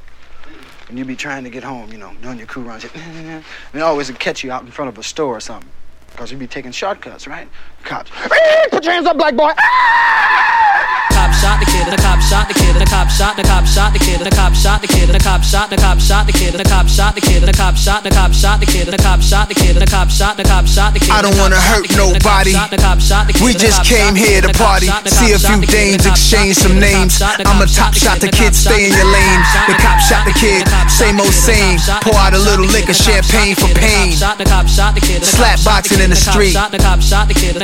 And 0.87 0.97
you 0.97 1.05
be 1.05 1.15
trying 1.15 1.43
to 1.43 1.49
get 1.49 1.63
home, 1.63 1.91
you 1.91 1.97
know, 1.97 2.13
doing 2.21 2.37
your 2.37 2.47
crew 2.47 2.63
runs. 2.63 2.85
and 2.85 3.43
they 3.73 3.81
always 3.81 4.09
catch 4.11 4.43
you 4.43 4.51
out 4.51 4.63
in 4.63 4.71
front 4.71 4.89
of 4.89 4.97
a 4.97 5.03
store 5.03 5.35
or 5.35 5.39
something. 5.39 5.69
Because 6.11 6.31
you'd 6.31 6.39
be 6.39 6.47
taking 6.47 6.71
shortcuts, 6.71 7.27
right? 7.27 7.47
Cops. 7.83 8.11
Put 8.71 8.83
your 8.85 8.93
hands 8.93 9.07
up, 9.07 9.17
black 9.17 9.35
boy. 9.35 9.51
cop 11.29 11.33
shot 11.35 11.59
the 11.59 11.65
kid, 11.65 11.85
the 11.91 11.97
cop 12.01 12.19
shot 12.21 12.47
the 12.47 12.53
kid, 12.53 12.75
the 12.75 12.85
cop 12.85 13.09
shot, 13.09 13.35
the 13.35 13.43
cop 13.43 13.65
shot 13.65 13.93
the 13.93 13.99
kid, 13.99 14.19
the 14.19 14.31
cop 14.31 14.53
shot 14.53 14.81
the 14.81 14.87
kid, 14.87 15.09
the 15.09 15.19
cop 15.19 15.43
shot, 15.43 15.69
the 15.69 15.77
cop 15.77 15.99
shot 15.99 16.25
the 16.25 16.33
kid, 16.33 16.53
the 16.53 16.63
cop 16.63 16.87
shot 16.87 17.15
the 17.15 17.21
kid, 17.21 17.43
the 17.43 17.53
cop 17.53 17.75
shot, 17.75 18.03
the 18.03 18.09
cop 18.09 18.31
shot 18.33 18.59
the 18.59 18.65
kid, 18.65 18.87
the 18.87 18.97
cop 18.97 19.21
shot 19.21 19.47
the 19.47 19.55
kid, 19.55 19.75
the 19.75 19.85
cop 19.85 20.09
shot, 20.09 20.37
the 20.37 20.43
cop 20.43 20.65
shot 20.65 20.93
the 20.93 20.99
kid. 20.99 21.11
I 21.11 21.21
don't 21.21 21.37
wanna 21.37 21.59
hurt 21.59 21.85
nobody. 21.95 22.55
We 23.43 23.53
just 23.53 23.85
came 23.85 24.15
here 24.15 24.41
to 24.41 24.49
party, 24.55 24.87
see 25.05 25.33
a 25.33 25.39
few 25.39 25.61
dames, 25.67 26.05
exchange 26.05 26.55
some 26.55 26.79
names. 26.79 27.21
I'm 27.21 27.61
a 27.61 27.67
top 27.67 27.93
shot, 27.93 28.19
the 28.19 28.31
kid, 28.31 28.55
stay 28.55 28.89
in 28.89 28.93
your 28.95 29.09
lane. 29.11 29.41
The 29.67 29.75
cop 29.79 29.99
shot 29.99 30.25
the 30.25 30.33
kid, 30.33 30.65
same 30.89 31.19
old 31.19 31.33
same. 31.33 31.77
Pour 32.01 32.15
out 32.15 32.33
a 32.33 32.39
little 32.39 32.65
liquor, 32.65 32.93
champagne 32.93 33.55
for 33.55 33.69
pain. 33.75 34.15
Slap 34.15 35.59
boxing 35.63 35.99
in 36.01 36.09
the 36.09 36.19
street, 36.19 36.55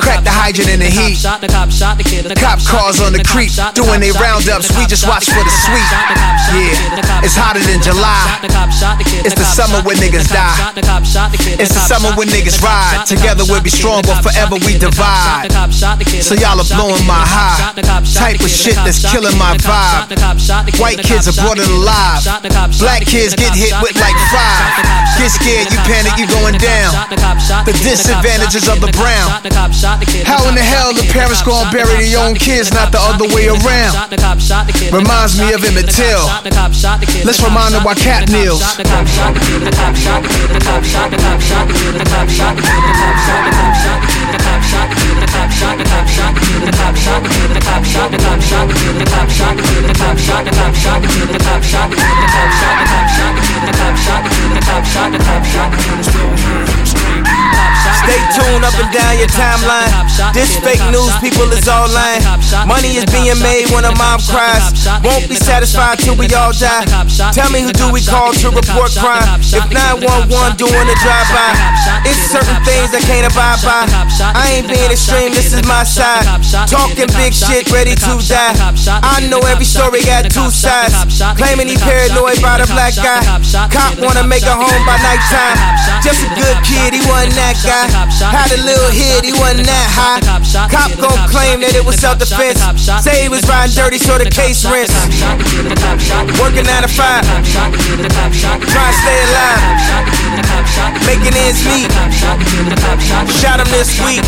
crack 0.06 0.22
the 0.22 0.30
hydrant 0.30 0.70
in 0.70 0.80
the 0.80 0.90
heat. 0.90 1.18
The 1.18 2.38
Cop 2.38 2.62
cars 2.62 3.02
on 3.02 3.12
the 3.18 3.26
creep, 3.26 3.50
doing 3.74 4.00
they 4.00 4.14
roundups. 4.14 4.70
We 4.78 4.86
just 4.86 5.10
watch 5.10 5.26
for 5.26 5.42
the 5.42 5.54
sweet. 5.66 5.90
Yeah, 6.54 7.26
it's 7.26 7.34
hotter 7.34 7.60
than 7.66 7.82
July. 7.82 8.38
It's 9.26 9.34
the 9.34 9.48
summer 9.50 9.82
when 9.82 9.98
niggas 9.98 10.30
die. 10.30 10.54
It's 11.58 11.74
the 11.74 11.82
summer 11.82 12.14
when 12.14 12.30
niggas 12.30 12.62
ride. 12.62 13.10
Together 13.10 13.42
we'll 13.50 13.66
be 13.66 13.74
strong, 13.74 14.06
but 14.06 14.22
forever 14.22 14.62
we 14.62 14.78
divide. 14.78 15.50
So 16.22 16.38
y'all 16.38 16.62
are 16.62 16.70
blowing 16.70 17.02
my 17.10 17.26
high. 17.26 17.74
Type 18.14 18.40
of 18.46 18.52
shit 18.54 18.78
that's 18.86 19.02
killing 19.02 19.36
my 19.42 19.58
vibe. 19.58 20.14
White 20.78 21.02
kids 21.02 21.26
are 21.26 21.38
brought 21.42 21.58
it 21.58 21.68
alive. 21.68 22.22
Black 22.78 23.02
kids 23.02 23.34
get 23.34 23.58
hit 23.58 23.74
with 23.82 23.98
like 23.98 24.16
five. 24.30 24.70
Get 25.18 25.32
scared, 25.32 25.74
you 25.74 25.80
panic, 25.90 26.14
you 26.22 26.28
going 26.30 26.60
down. 26.62 26.94
The 27.66 27.74
disadvantages 27.82 28.70
of 28.70 28.78
the 28.82 28.92
brown. 28.94 29.34
How 30.26 30.48
in 30.50 30.56
the 30.56 30.62
hell 30.64 30.94
the 30.94 31.04
parents 31.12 31.42
gonna 31.42 31.72
bury 31.72 31.96
their 32.04 32.20
own 32.20 32.36
kids, 32.36 32.72
not 32.74 32.92
the 32.92 33.00
other 33.00 33.28
way 33.34 33.48
around? 33.48 33.96
Reminds 34.92 35.40
me 35.40 35.54
of 35.54 35.64
Emmett 35.64 35.90
Till. 35.90 36.26
Let's 37.24 37.42
remind 37.42 37.74
them 37.74 37.84
why 37.84 37.96
Kap 37.96 38.28
kneels. 38.30 38.62
Stay 58.06 58.22
tuned 58.38 58.66
up 58.66 58.74
and 58.78 58.92
down 58.94 59.18
your 59.18 59.30
timeline. 59.30 59.90
This 60.34 60.58
fake 60.62 60.82
news, 60.90 61.14
people 61.22 61.50
is 61.54 61.68
all 61.68 61.90
lying. 61.90 62.22
Money 62.66 62.98
is 62.98 63.06
being 63.10 63.38
made 63.42 63.70
when 63.74 63.86
a 63.86 63.94
mom 63.98 64.22
cries. 64.26 64.74
Won't 65.02 65.30
be 65.30 65.36
satisfied 65.36 66.00
till 66.00 66.18
we 66.18 66.26
all 66.34 66.54
die. 66.54 66.86
Tell 67.34 67.50
me 67.50 67.62
who 67.62 67.74
do 67.74 67.92
we 67.92 68.02
call 68.02 68.34
to 68.34 68.50
report 68.50 68.94
crime? 68.98 69.42
If 69.42 69.66
911 69.70 70.58
doing 70.58 70.88
a 70.90 70.98
drive-by, 71.02 71.52
it's 72.06 72.30
certain 72.30 72.58
things 72.66 72.94
I 72.94 73.02
can't 73.06 73.26
abide 73.30 73.62
by. 73.62 73.86
I 74.34 74.58
ain't 74.58 74.70
being 74.70 74.92
extreme, 74.92 75.34
this 75.36 75.52
is 75.52 75.62
my 75.68 75.84
side. 75.84 76.24
Talking 76.72 77.12
big 77.20 77.36
shit, 77.36 77.68
ready 77.70 77.94
to 77.94 78.12
die. 78.24 78.56
I 79.04 79.28
know 79.28 79.44
every 79.52 79.68
story 79.68 80.00
got 80.08 80.24
two 80.32 80.48
sides. 80.50 80.96
Claiming 81.36 81.68
he 81.68 81.76
paranoid 81.76 82.40
by 82.42 82.64
the 82.64 82.68
black 82.72 82.96
guy. 82.96 83.20
Cop 83.68 84.00
wanna 84.00 84.24
make 84.24 84.48
a 84.48 84.56
home 84.56 84.84
by 84.88 84.96
nighttime. 85.04 85.60
Just 86.00 86.24
a 86.24 86.32
good 86.40 86.58
kid, 86.64 86.96
he 86.96 87.04
wasn't 87.04 87.36
that 87.36 87.60
guy. 87.60 87.92
Had 88.32 88.56
a 88.56 88.62
little 88.64 88.92
hit, 88.96 89.28
he 89.28 89.36
wasn't 89.36 89.68
that 89.68 89.90
high. 89.92 90.24
Cop 90.72 90.92
gon' 90.98 91.20
claim 91.28 91.60
that 91.60 91.76
it 91.76 91.84
was 91.84 92.00
self 92.00 92.18
defense. 92.18 92.64
Say 93.04 93.28
he 93.28 93.30
was 93.30 93.44
riding 93.46 93.76
dirty, 93.76 94.00
so 94.00 94.18
the 94.18 94.32
case 94.32 94.64
rents. 94.64 94.96
Working 96.40 96.64
9 96.64 96.82
to 96.84 96.88
5. 96.88 97.26
Trying 98.72 98.92
to 98.92 98.98
stay 99.04 99.20
alive. 99.28 99.60
Making 101.06 101.36
ends 101.36 101.60
meet. 101.68 101.92
Shot 103.42 103.60
him 103.60 103.68
this 103.76 104.00
week. 104.00 104.24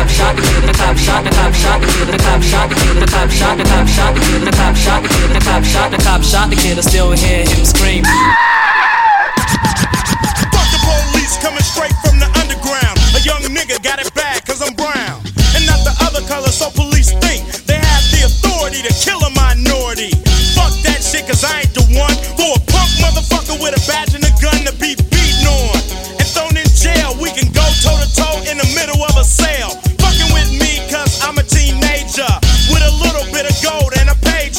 Top 0.00 0.08
shot 0.08 0.32
the 0.32 0.40
cop 0.72 0.96
shot 0.96 1.20
the 1.20 1.28
kid, 1.28 1.44
the 1.52 1.52
cop, 1.52 1.68
shot 1.84 1.84
the 1.84 1.84
kid, 1.84 2.08
the 2.08 2.16
cop, 2.16 2.40
shot 2.40 2.64
the 2.70 2.72
kid, 2.72 3.04
the 3.04 3.12
cop, 3.12 3.36
shot 6.24 6.48
the 6.48 6.56
kid, 6.56 6.78
I 6.78 6.80
still 6.80 7.12
hear 7.12 7.44
him 7.44 7.66
scream. 7.68 8.00
Fuck 10.48 10.68
the 10.72 10.80
police 10.88 11.36
coming 11.44 11.60
straight 11.60 11.92
from 12.00 12.16
the 12.16 12.32
underground. 12.40 12.96
A 13.12 13.20
young 13.28 13.44
nigga 13.52 13.76
got 13.84 14.00
it 14.00 14.08
bad 14.16 14.40
cause 14.48 14.64
I'm 14.64 14.72
brown. 14.72 15.20
And 15.52 15.68
not 15.68 15.84
the 15.84 15.92
other 16.08 16.24
color, 16.24 16.48
so 16.48 16.72
police 16.72 17.12
think 17.20 17.44
they 17.68 17.76
have 17.76 18.04
the 18.08 18.24
authority 18.24 18.80
to 18.80 18.92
kill 19.04 19.20
a 19.20 19.28
minority. 19.36 20.16
Fuck 20.56 20.72
that 20.88 21.04
shit 21.04 21.28
cause 21.28 21.44
I 21.44 21.68
ain't 21.68 21.76
the 21.76 21.84
one 21.92 22.16
for 22.40 22.56
a 22.56 22.60
punk 22.72 22.88
motherfucker 23.04 23.60
with 23.60 23.76
a 23.76 23.82
badge 23.84 24.16
and 24.16 24.24
a 24.24 24.32
gun 24.40 24.64
to 24.64 24.72
be 24.80 24.96
beaten 25.12 25.44
on. 25.44 25.76
And 26.16 26.24
thrown 26.24 26.56
in 26.56 26.64
jail, 26.72 27.20
we 27.20 27.28
can 27.36 27.52
go 27.52 27.68
toe 27.84 28.00
to 28.00 28.08
toe 28.16 28.40
in 28.48 28.56
the 28.56 28.64
middle 28.72 28.89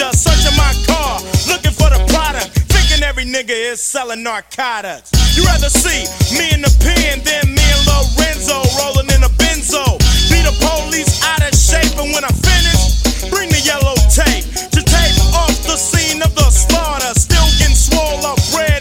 and. 0.02 0.16
Searching 0.18 0.58
my 0.58 0.74
car, 0.88 1.22
looking 1.48 1.72
for 1.72 1.90
the 1.90 2.02
product. 2.10 2.50
Thinking 2.74 3.04
every 3.04 3.26
nigga 3.26 3.54
is 3.54 3.82
selling 3.82 4.24
narcotics. 4.24 5.12
You 5.38 5.46
rather 5.46 5.70
see 5.70 6.06
me 6.38 6.52
in 6.52 6.62
the 6.62 6.74
pen 6.82 7.22
than 7.24 7.54
me 7.54 7.62
and 7.62 7.84
Lorenzo 7.88 8.58
rolling 8.82 9.10
in 9.14 9.22
a 9.24 9.32
benzo. 9.38 9.84
Be 10.30 10.42
the 10.42 10.56
police 10.60 11.22
out 11.24 11.42
of 11.46 11.54
shape, 11.54 11.94
and 12.02 12.12
when 12.14 12.24
I 12.26 12.34
finish, 12.34 13.30
bring 13.30 13.50
the 13.50 13.62
yellow 13.62 13.96
tape 14.10 14.46
to 14.74 14.82
tape 14.82 15.18
off 15.38 15.56
the 15.64 15.78
scene 15.78 16.22
of 16.22 16.34
the 16.36 16.50
slaughter. 16.50 17.14
Still 17.16 17.48
getting 17.60 17.76
swole 17.76 18.26
up 18.26 18.40
bread 18.52 18.81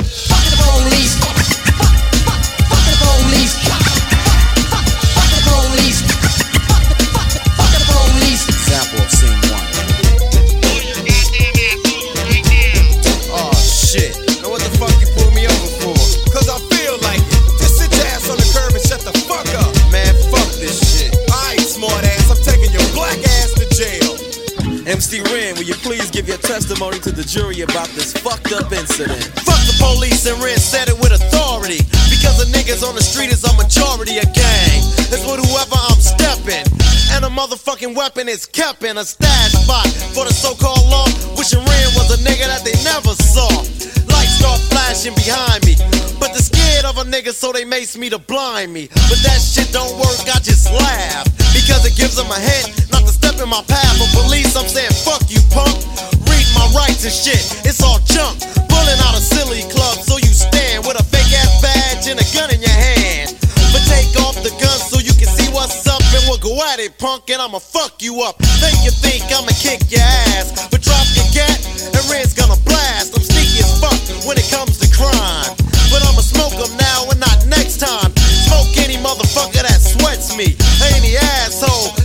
MC 24.87 25.21
Ren, 25.29 25.53
will 25.55 25.69
you 25.69 25.77
please 25.85 26.09
give 26.09 26.27
your 26.27 26.41
testimony 26.41 26.97
to 27.05 27.11
the 27.11 27.21
jury 27.21 27.61
about 27.61 27.87
this 27.93 28.13
fucked 28.17 28.49
up 28.49 28.73
incident? 28.73 29.21
Fuck 29.45 29.61
the 29.69 29.77
police 29.77 30.25
and 30.25 30.41
Ren 30.41 30.57
said 30.57 30.89
it 30.89 30.97
with 30.97 31.13
authority. 31.13 31.85
Because 32.09 32.41
the 32.41 32.49
niggas 32.49 32.81
on 32.81 32.95
the 32.95 33.03
street 33.03 33.29
is 33.29 33.45
a 33.45 33.53
majority 33.61 34.17
of 34.17 34.25
gang. 34.33 34.81
It's 35.13 35.21
with 35.21 35.37
whoever 35.45 35.77
I'm 35.77 36.01
stepping. 36.01 36.65
And 37.13 37.21
a 37.21 37.29
motherfucking 37.29 37.93
weapon 37.93 38.27
is 38.27 38.45
kept 38.49 38.81
in 38.81 38.97
a 38.97 39.05
stash 39.05 39.53
spot 39.53 39.85
for 40.17 40.25
the 40.25 40.33
so-called 40.33 40.89
law. 40.89 41.05
Wishing 41.37 41.61
Ren 41.61 41.87
was 41.93 42.09
a 42.09 42.19
nigga 42.25 42.49
that 42.49 42.65
they 42.65 42.73
never 42.81 43.13
saw. 43.13 43.53
Lights 44.09 44.41
start 44.41 44.57
flashing 44.73 45.13
behind 45.13 45.61
me. 45.61 45.77
But 46.17 46.33
they're 46.33 46.41
scared 46.41 46.85
of 46.85 46.97
a 46.97 47.05
nigga, 47.05 47.37
so 47.37 47.51
they 47.53 47.65
mace 47.65 47.97
me 47.97 48.09
to 48.09 48.17
blind 48.17 48.73
me. 48.73 48.89
But 48.89 49.21
that 49.29 49.37
shit 49.45 49.69
don't 49.69 49.93
work, 50.01 50.25
I 50.25 50.41
just 50.41 50.73
laugh. 50.73 51.29
Because 51.53 51.85
it 51.85 51.93
gives 51.93 52.15
them 52.15 52.31
a 52.33 52.39
hint 52.39 52.90
step 53.31 53.43
in 53.43 53.49
my 53.49 53.63
path 53.63 53.97
of 54.01 54.09
police, 54.11 54.55
I'm 54.55 54.67
saying 54.67 54.91
fuck 54.91 55.23
you, 55.31 55.39
punk. 55.51 55.75
Read 56.27 56.47
my 56.51 56.67
rights 56.75 57.07
and 57.07 57.13
shit, 57.13 57.39
it's 57.63 57.81
all 57.81 57.99
junk. 58.03 58.39
Pulling 58.67 58.99
out 59.07 59.15
a 59.15 59.23
silly 59.23 59.63
club, 59.71 59.99
so 60.03 60.17
you 60.17 60.31
stand 60.31 60.83
with 60.85 60.99
a 60.99 61.03
fake 61.07 61.31
ass 61.31 61.61
badge 61.63 62.07
and 62.11 62.19
a 62.19 62.27
gun 62.35 62.51
in 62.51 62.59
your 62.59 62.75
hand. 62.75 63.35
But 63.71 63.83
take 63.87 64.11
off 64.27 64.35
the 64.43 64.51
gun 64.59 64.77
so 64.79 64.99
you 64.99 65.15
can 65.15 65.31
see 65.31 65.47
what's 65.51 65.87
up, 65.87 66.03
and 66.11 66.23
we'll 66.27 66.43
go 66.43 66.59
at 66.71 66.79
it, 66.79 66.97
punk, 66.99 67.29
and 67.29 67.41
I'ma 67.41 67.59
fuck 67.59 68.01
you 68.01 68.21
up. 68.21 68.35
Think 68.59 68.83
you 68.83 68.91
think 68.91 69.23
I'ma 69.31 69.55
kick 69.55 69.87
your 69.87 70.03
ass, 70.35 70.67
but 70.67 70.81
drop 70.81 71.07
your 71.15 71.27
gat, 71.31 71.55
and 71.95 72.03
Ren's 72.11 72.35
gonna 72.35 72.59
blast. 72.67 73.15
I'm 73.15 73.23
sneaky 73.23 73.63
as 73.63 73.71
fuck 73.79 73.99
when 74.27 74.35
it 74.37 74.47
comes 74.51 74.75
to 74.83 74.87
crime. 74.91 75.55
But 75.91 76.03
I'ma 76.07 76.23
smoke 76.23 76.55
them 76.55 76.71
now 76.79 77.11
and 77.11 77.19
not 77.19 77.47
next 77.47 77.79
time. 77.79 78.11
Smoke 78.47 78.71
any 78.79 78.95
motherfucker 78.99 79.63
that 79.63 79.79
sweats 79.79 80.35
me, 80.35 80.55
any 80.95 81.15
asshole 81.15 82.00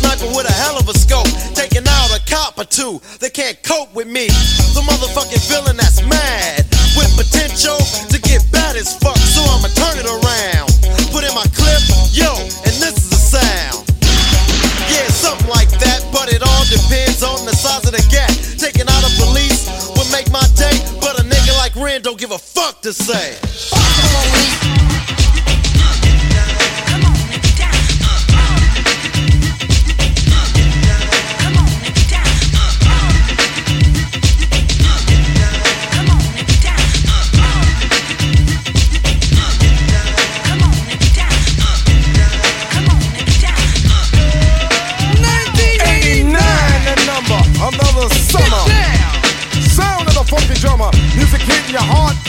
sniper 0.00 0.32
with 0.32 0.48
a 0.48 0.56
hell 0.64 0.80
of 0.80 0.88
a 0.88 0.96
scope, 0.96 1.28
taking 1.52 1.84
out 1.84 2.08
a 2.16 2.20
cop 2.24 2.56
or 2.56 2.64
two 2.64 3.00
that 3.20 3.36
can't 3.36 3.60
cope 3.62 3.92
with 3.92 4.08
me. 4.08 4.32
The 4.72 4.80
motherfucking 4.80 5.44
villain 5.44 5.76
that's 5.76 6.00
mad 6.00 6.64
with 6.96 7.12
potential 7.12 7.76
to 8.08 8.16
get 8.24 8.40
bad 8.48 8.76
as 8.76 8.96
fuck. 8.96 9.20
So 9.20 9.44
I'ma 9.44 9.68
turn 9.76 10.00
it 10.00 10.08
around, 10.08 10.72
put 11.12 11.28
in 11.28 11.34
my 11.36 11.44
clip, 11.52 11.84
yo, 12.16 12.32
and 12.64 12.74
this 12.80 12.96
is 12.96 13.08
the 13.12 13.20
sound. 13.20 13.84
Yeah, 14.88 15.06
something 15.12 15.52
like 15.52 15.70
that, 15.84 16.00
but 16.08 16.32
it 16.32 16.40
all 16.40 16.64
depends 16.72 17.22
on 17.22 17.44
the 17.44 17.52
size 17.52 17.84
of 17.84 17.92
the 17.92 18.04
gap. 18.08 18.32
Taking 18.56 18.88
out 18.88 19.04
a 19.04 19.12
police 19.20 19.68
would 20.00 20.10
make 20.10 20.32
my 20.32 20.44
day, 20.56 20.80
but 21.04 21.20
a 21.20 21.24
nigga 21.28 21.52
like 21.60 21.76
Ren 21.76 22.00
don't 22.00 22.18
give 22.18 22.32
a 22.32 22.40
fuck 22.40 22.80
to 22.82 22.92
say. 22.92 23.36
the 23.40 24.69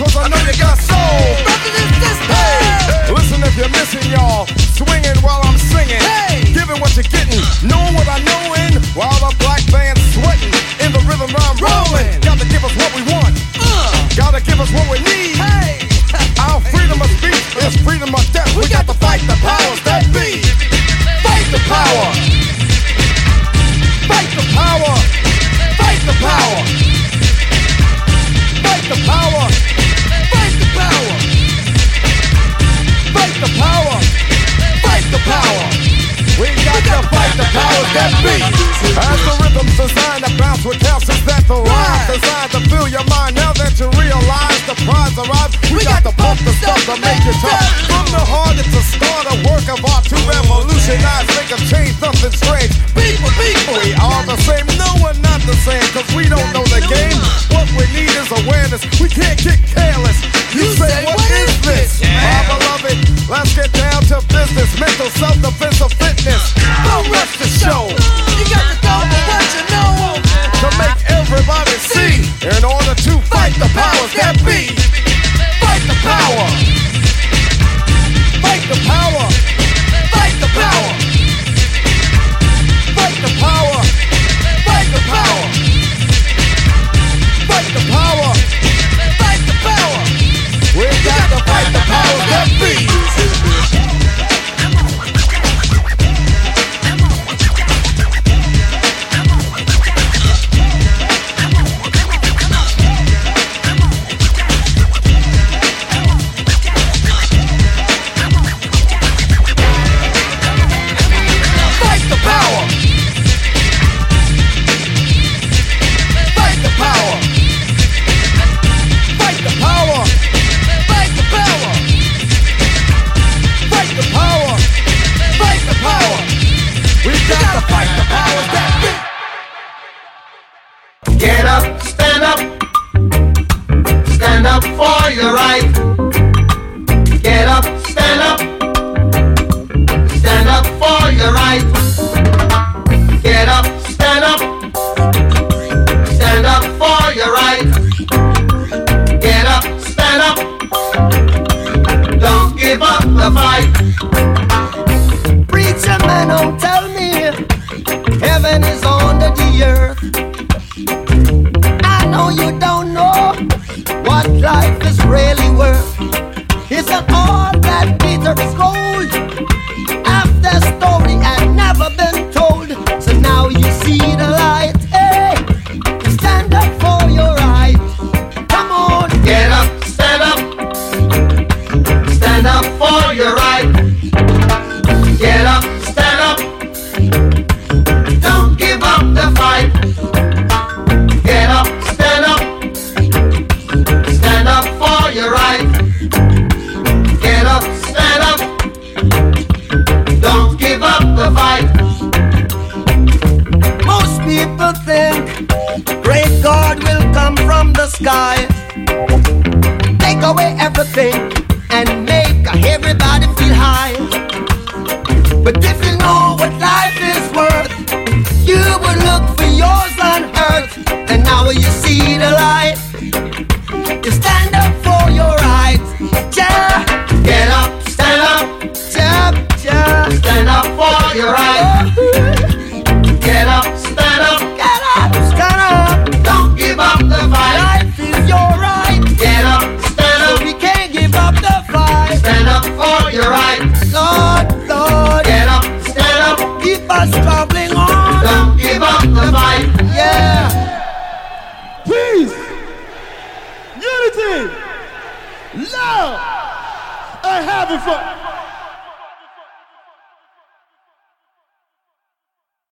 cause 0.02 0.18
I 0.18 0.26
know 0.34 0.42
you 0.50 0.58
got 0.58 0.78
soul. 0.82 1.22
Hey, 2.26 3.14
listen 3.14 3.38
if 3.46 3.54
you're 3.54 3.70
missing 3.70 4.06
y'all, 4.10 4.50
swinging 4.74 5.18
while 5.22 5.42
I'm 5.46 5.58
singing, 5.58 6.02
giving 6.58 6.82
what 6.82 6.98
you're 6.98 7.06
getting, 7.06 7.42
knowing 7.62 7.94
what 7.94 8.10
I 8.10 8.18
know 8.26 8.44
in, 8.66 8.82
while 8.98 9.14
the 9.22 9.30
black 9.38 9.62
band's 9.70 10.02
sweating, 10.18 10.54
in 10.82 10.90
the 10.90 11.02
rhythm 11.06 11.30
I'm 11.30 11.58
rolling. 11.62 12.18
Gotta 12.26 12.50
give 12.50 12.66
us 12.66 12.74
what 12.74 12.90
we 12.98 13.06
want, 13.14 13.38
uh. 13.62 13.94
gotta 14.18 14.42
give 14.42 14.58
us 14.58 14.72
what 14.74 14.90
we 14.90 14.98
need. 15.06 15.38
Our 16.42 16.60
freedom 16.74 16.98
of 16.98 17.10
speech 17.22 17.46
is 17.62 17.78
freedom 17.86 18.10
of 18.10 18.26
death. 18.34 18.50
We 18.58 18.66
got 18.74 18.88
to 18.90 18.96
fight 18.98 19.22
the 19.30 19.38
powers 19.46 19.82
that 19.86 20.10
be. 20.10 20.42
Fight 21.22 21.48
the 21.54 21.62
power. 21.70 22.21
That 37.94 38.12
be! 38.24 38.36
As 38.96 39.20
the 39.24 39.34
rhythm's 39.44 39.76
designed 39.76 40.24
to 40.24 40.32
bounce 40.40 40.64
with 40.64 40.80
calcium 40.80 41.18
that 41.28 41.44
the 41.48 41.60
rhymes 41.60 42.08
designed 42.08 42.52
to 42.56 42.60
fill 42.72 42.88
your 42.88 43.04
mind. 43.12 43.36
Now 43.36 43.52
that 43.60 43.76
you 43.80 43.88
realize 44.00 44.62
the 44.68 44.76
prize 44.88 45.16
arrives, 45.16 45.56
we 45.72 45.84
got 45.84 46.04
to 46.08 46.14
pump 46.16 46.40
the 46.44 46.54
stuff 46.60 46.80
to 46.88 46.96
make 47.04 47.24
it 47.24 47.38
tough. 47.44 47.62
From 47.88 48.08
the 48.12 48.24
heart, 48.24 48.56
it's 48.60 48.72
a 48.72 48.84
start, 48.84 49.28
a 49.32 49.36
work 49.48 49.68
of 49.68 49.80
art 49.92 50.08
to 50.08 50.18
revolutionize, 50.28 51.28
make 51.36 51.52
a 51.52 51.60
change, 51.68 51.96
something 52.00 52.34
strange. 52.34 52.72
People, 52.96 53.32
people, 53.40 53.76
we 53.84 53.92
are 54.00 54.24
the 54.24 54.40
same. 54.48 54.68
No, 54.80 54.90
we're 55.04 55.20
not 55.20 55.44
the 55.44 55.58
same, 55.64 55.84
cause 55.92 56.08
we 56.16 56.28
don't 56.32 56.50
know 56.56 56.66
the 56.72 56.84
game. 56.88 57.20
What 57.52 57.68
we 57.76 57.86
need 57.92 58.12
is 58.12 58.30
awareness. 58.32 58.84
We 59.00 59.12
can't 59.12 59.40
get 59.40 59.60
careless. 59.68 60.41
You, 60.52 60.68
say, 60.76 61.06
what 61.08 61.32
is 61.32 61.62
this? 61.64 62.04
My 62.04 62.44
beloved, 62.44 63.00
let's 63.32 63.56
get 63.56 63.72
down 63.72 64.04
to 64.12 64.20
business. 64.28 64.68
Mental 64.78 65.08
self-defense 65.16 65.80
of 65.80 65.94
fitness. 65.96 66.44
Don't 66.84 67.08
rush 67.08 67.40
the 67.40 67.48
show. 67.48 67.88
You 68.36 68.44
got 68.52 68.68
to 68.68 68.76
go 68.84 68.96
for 69.00 69.22
what 69.32 69.48
you 69.56 69.64
know. 69.72 70.20
To 70.60 70.68
make 70.76 71.00
everybody 71.08 71.72
see. 71.80 72.28
In 72.44 72.68
order 72.68 72.92
to 72.92 73.14
fight 73.32 73.56
the 73.64 73.72
powers 73.72 74.12
that 74.20 74.36
be. 74.44 74.76
Fight 75.64 75.84
the 75.88 75.96
power. 76.04 76.44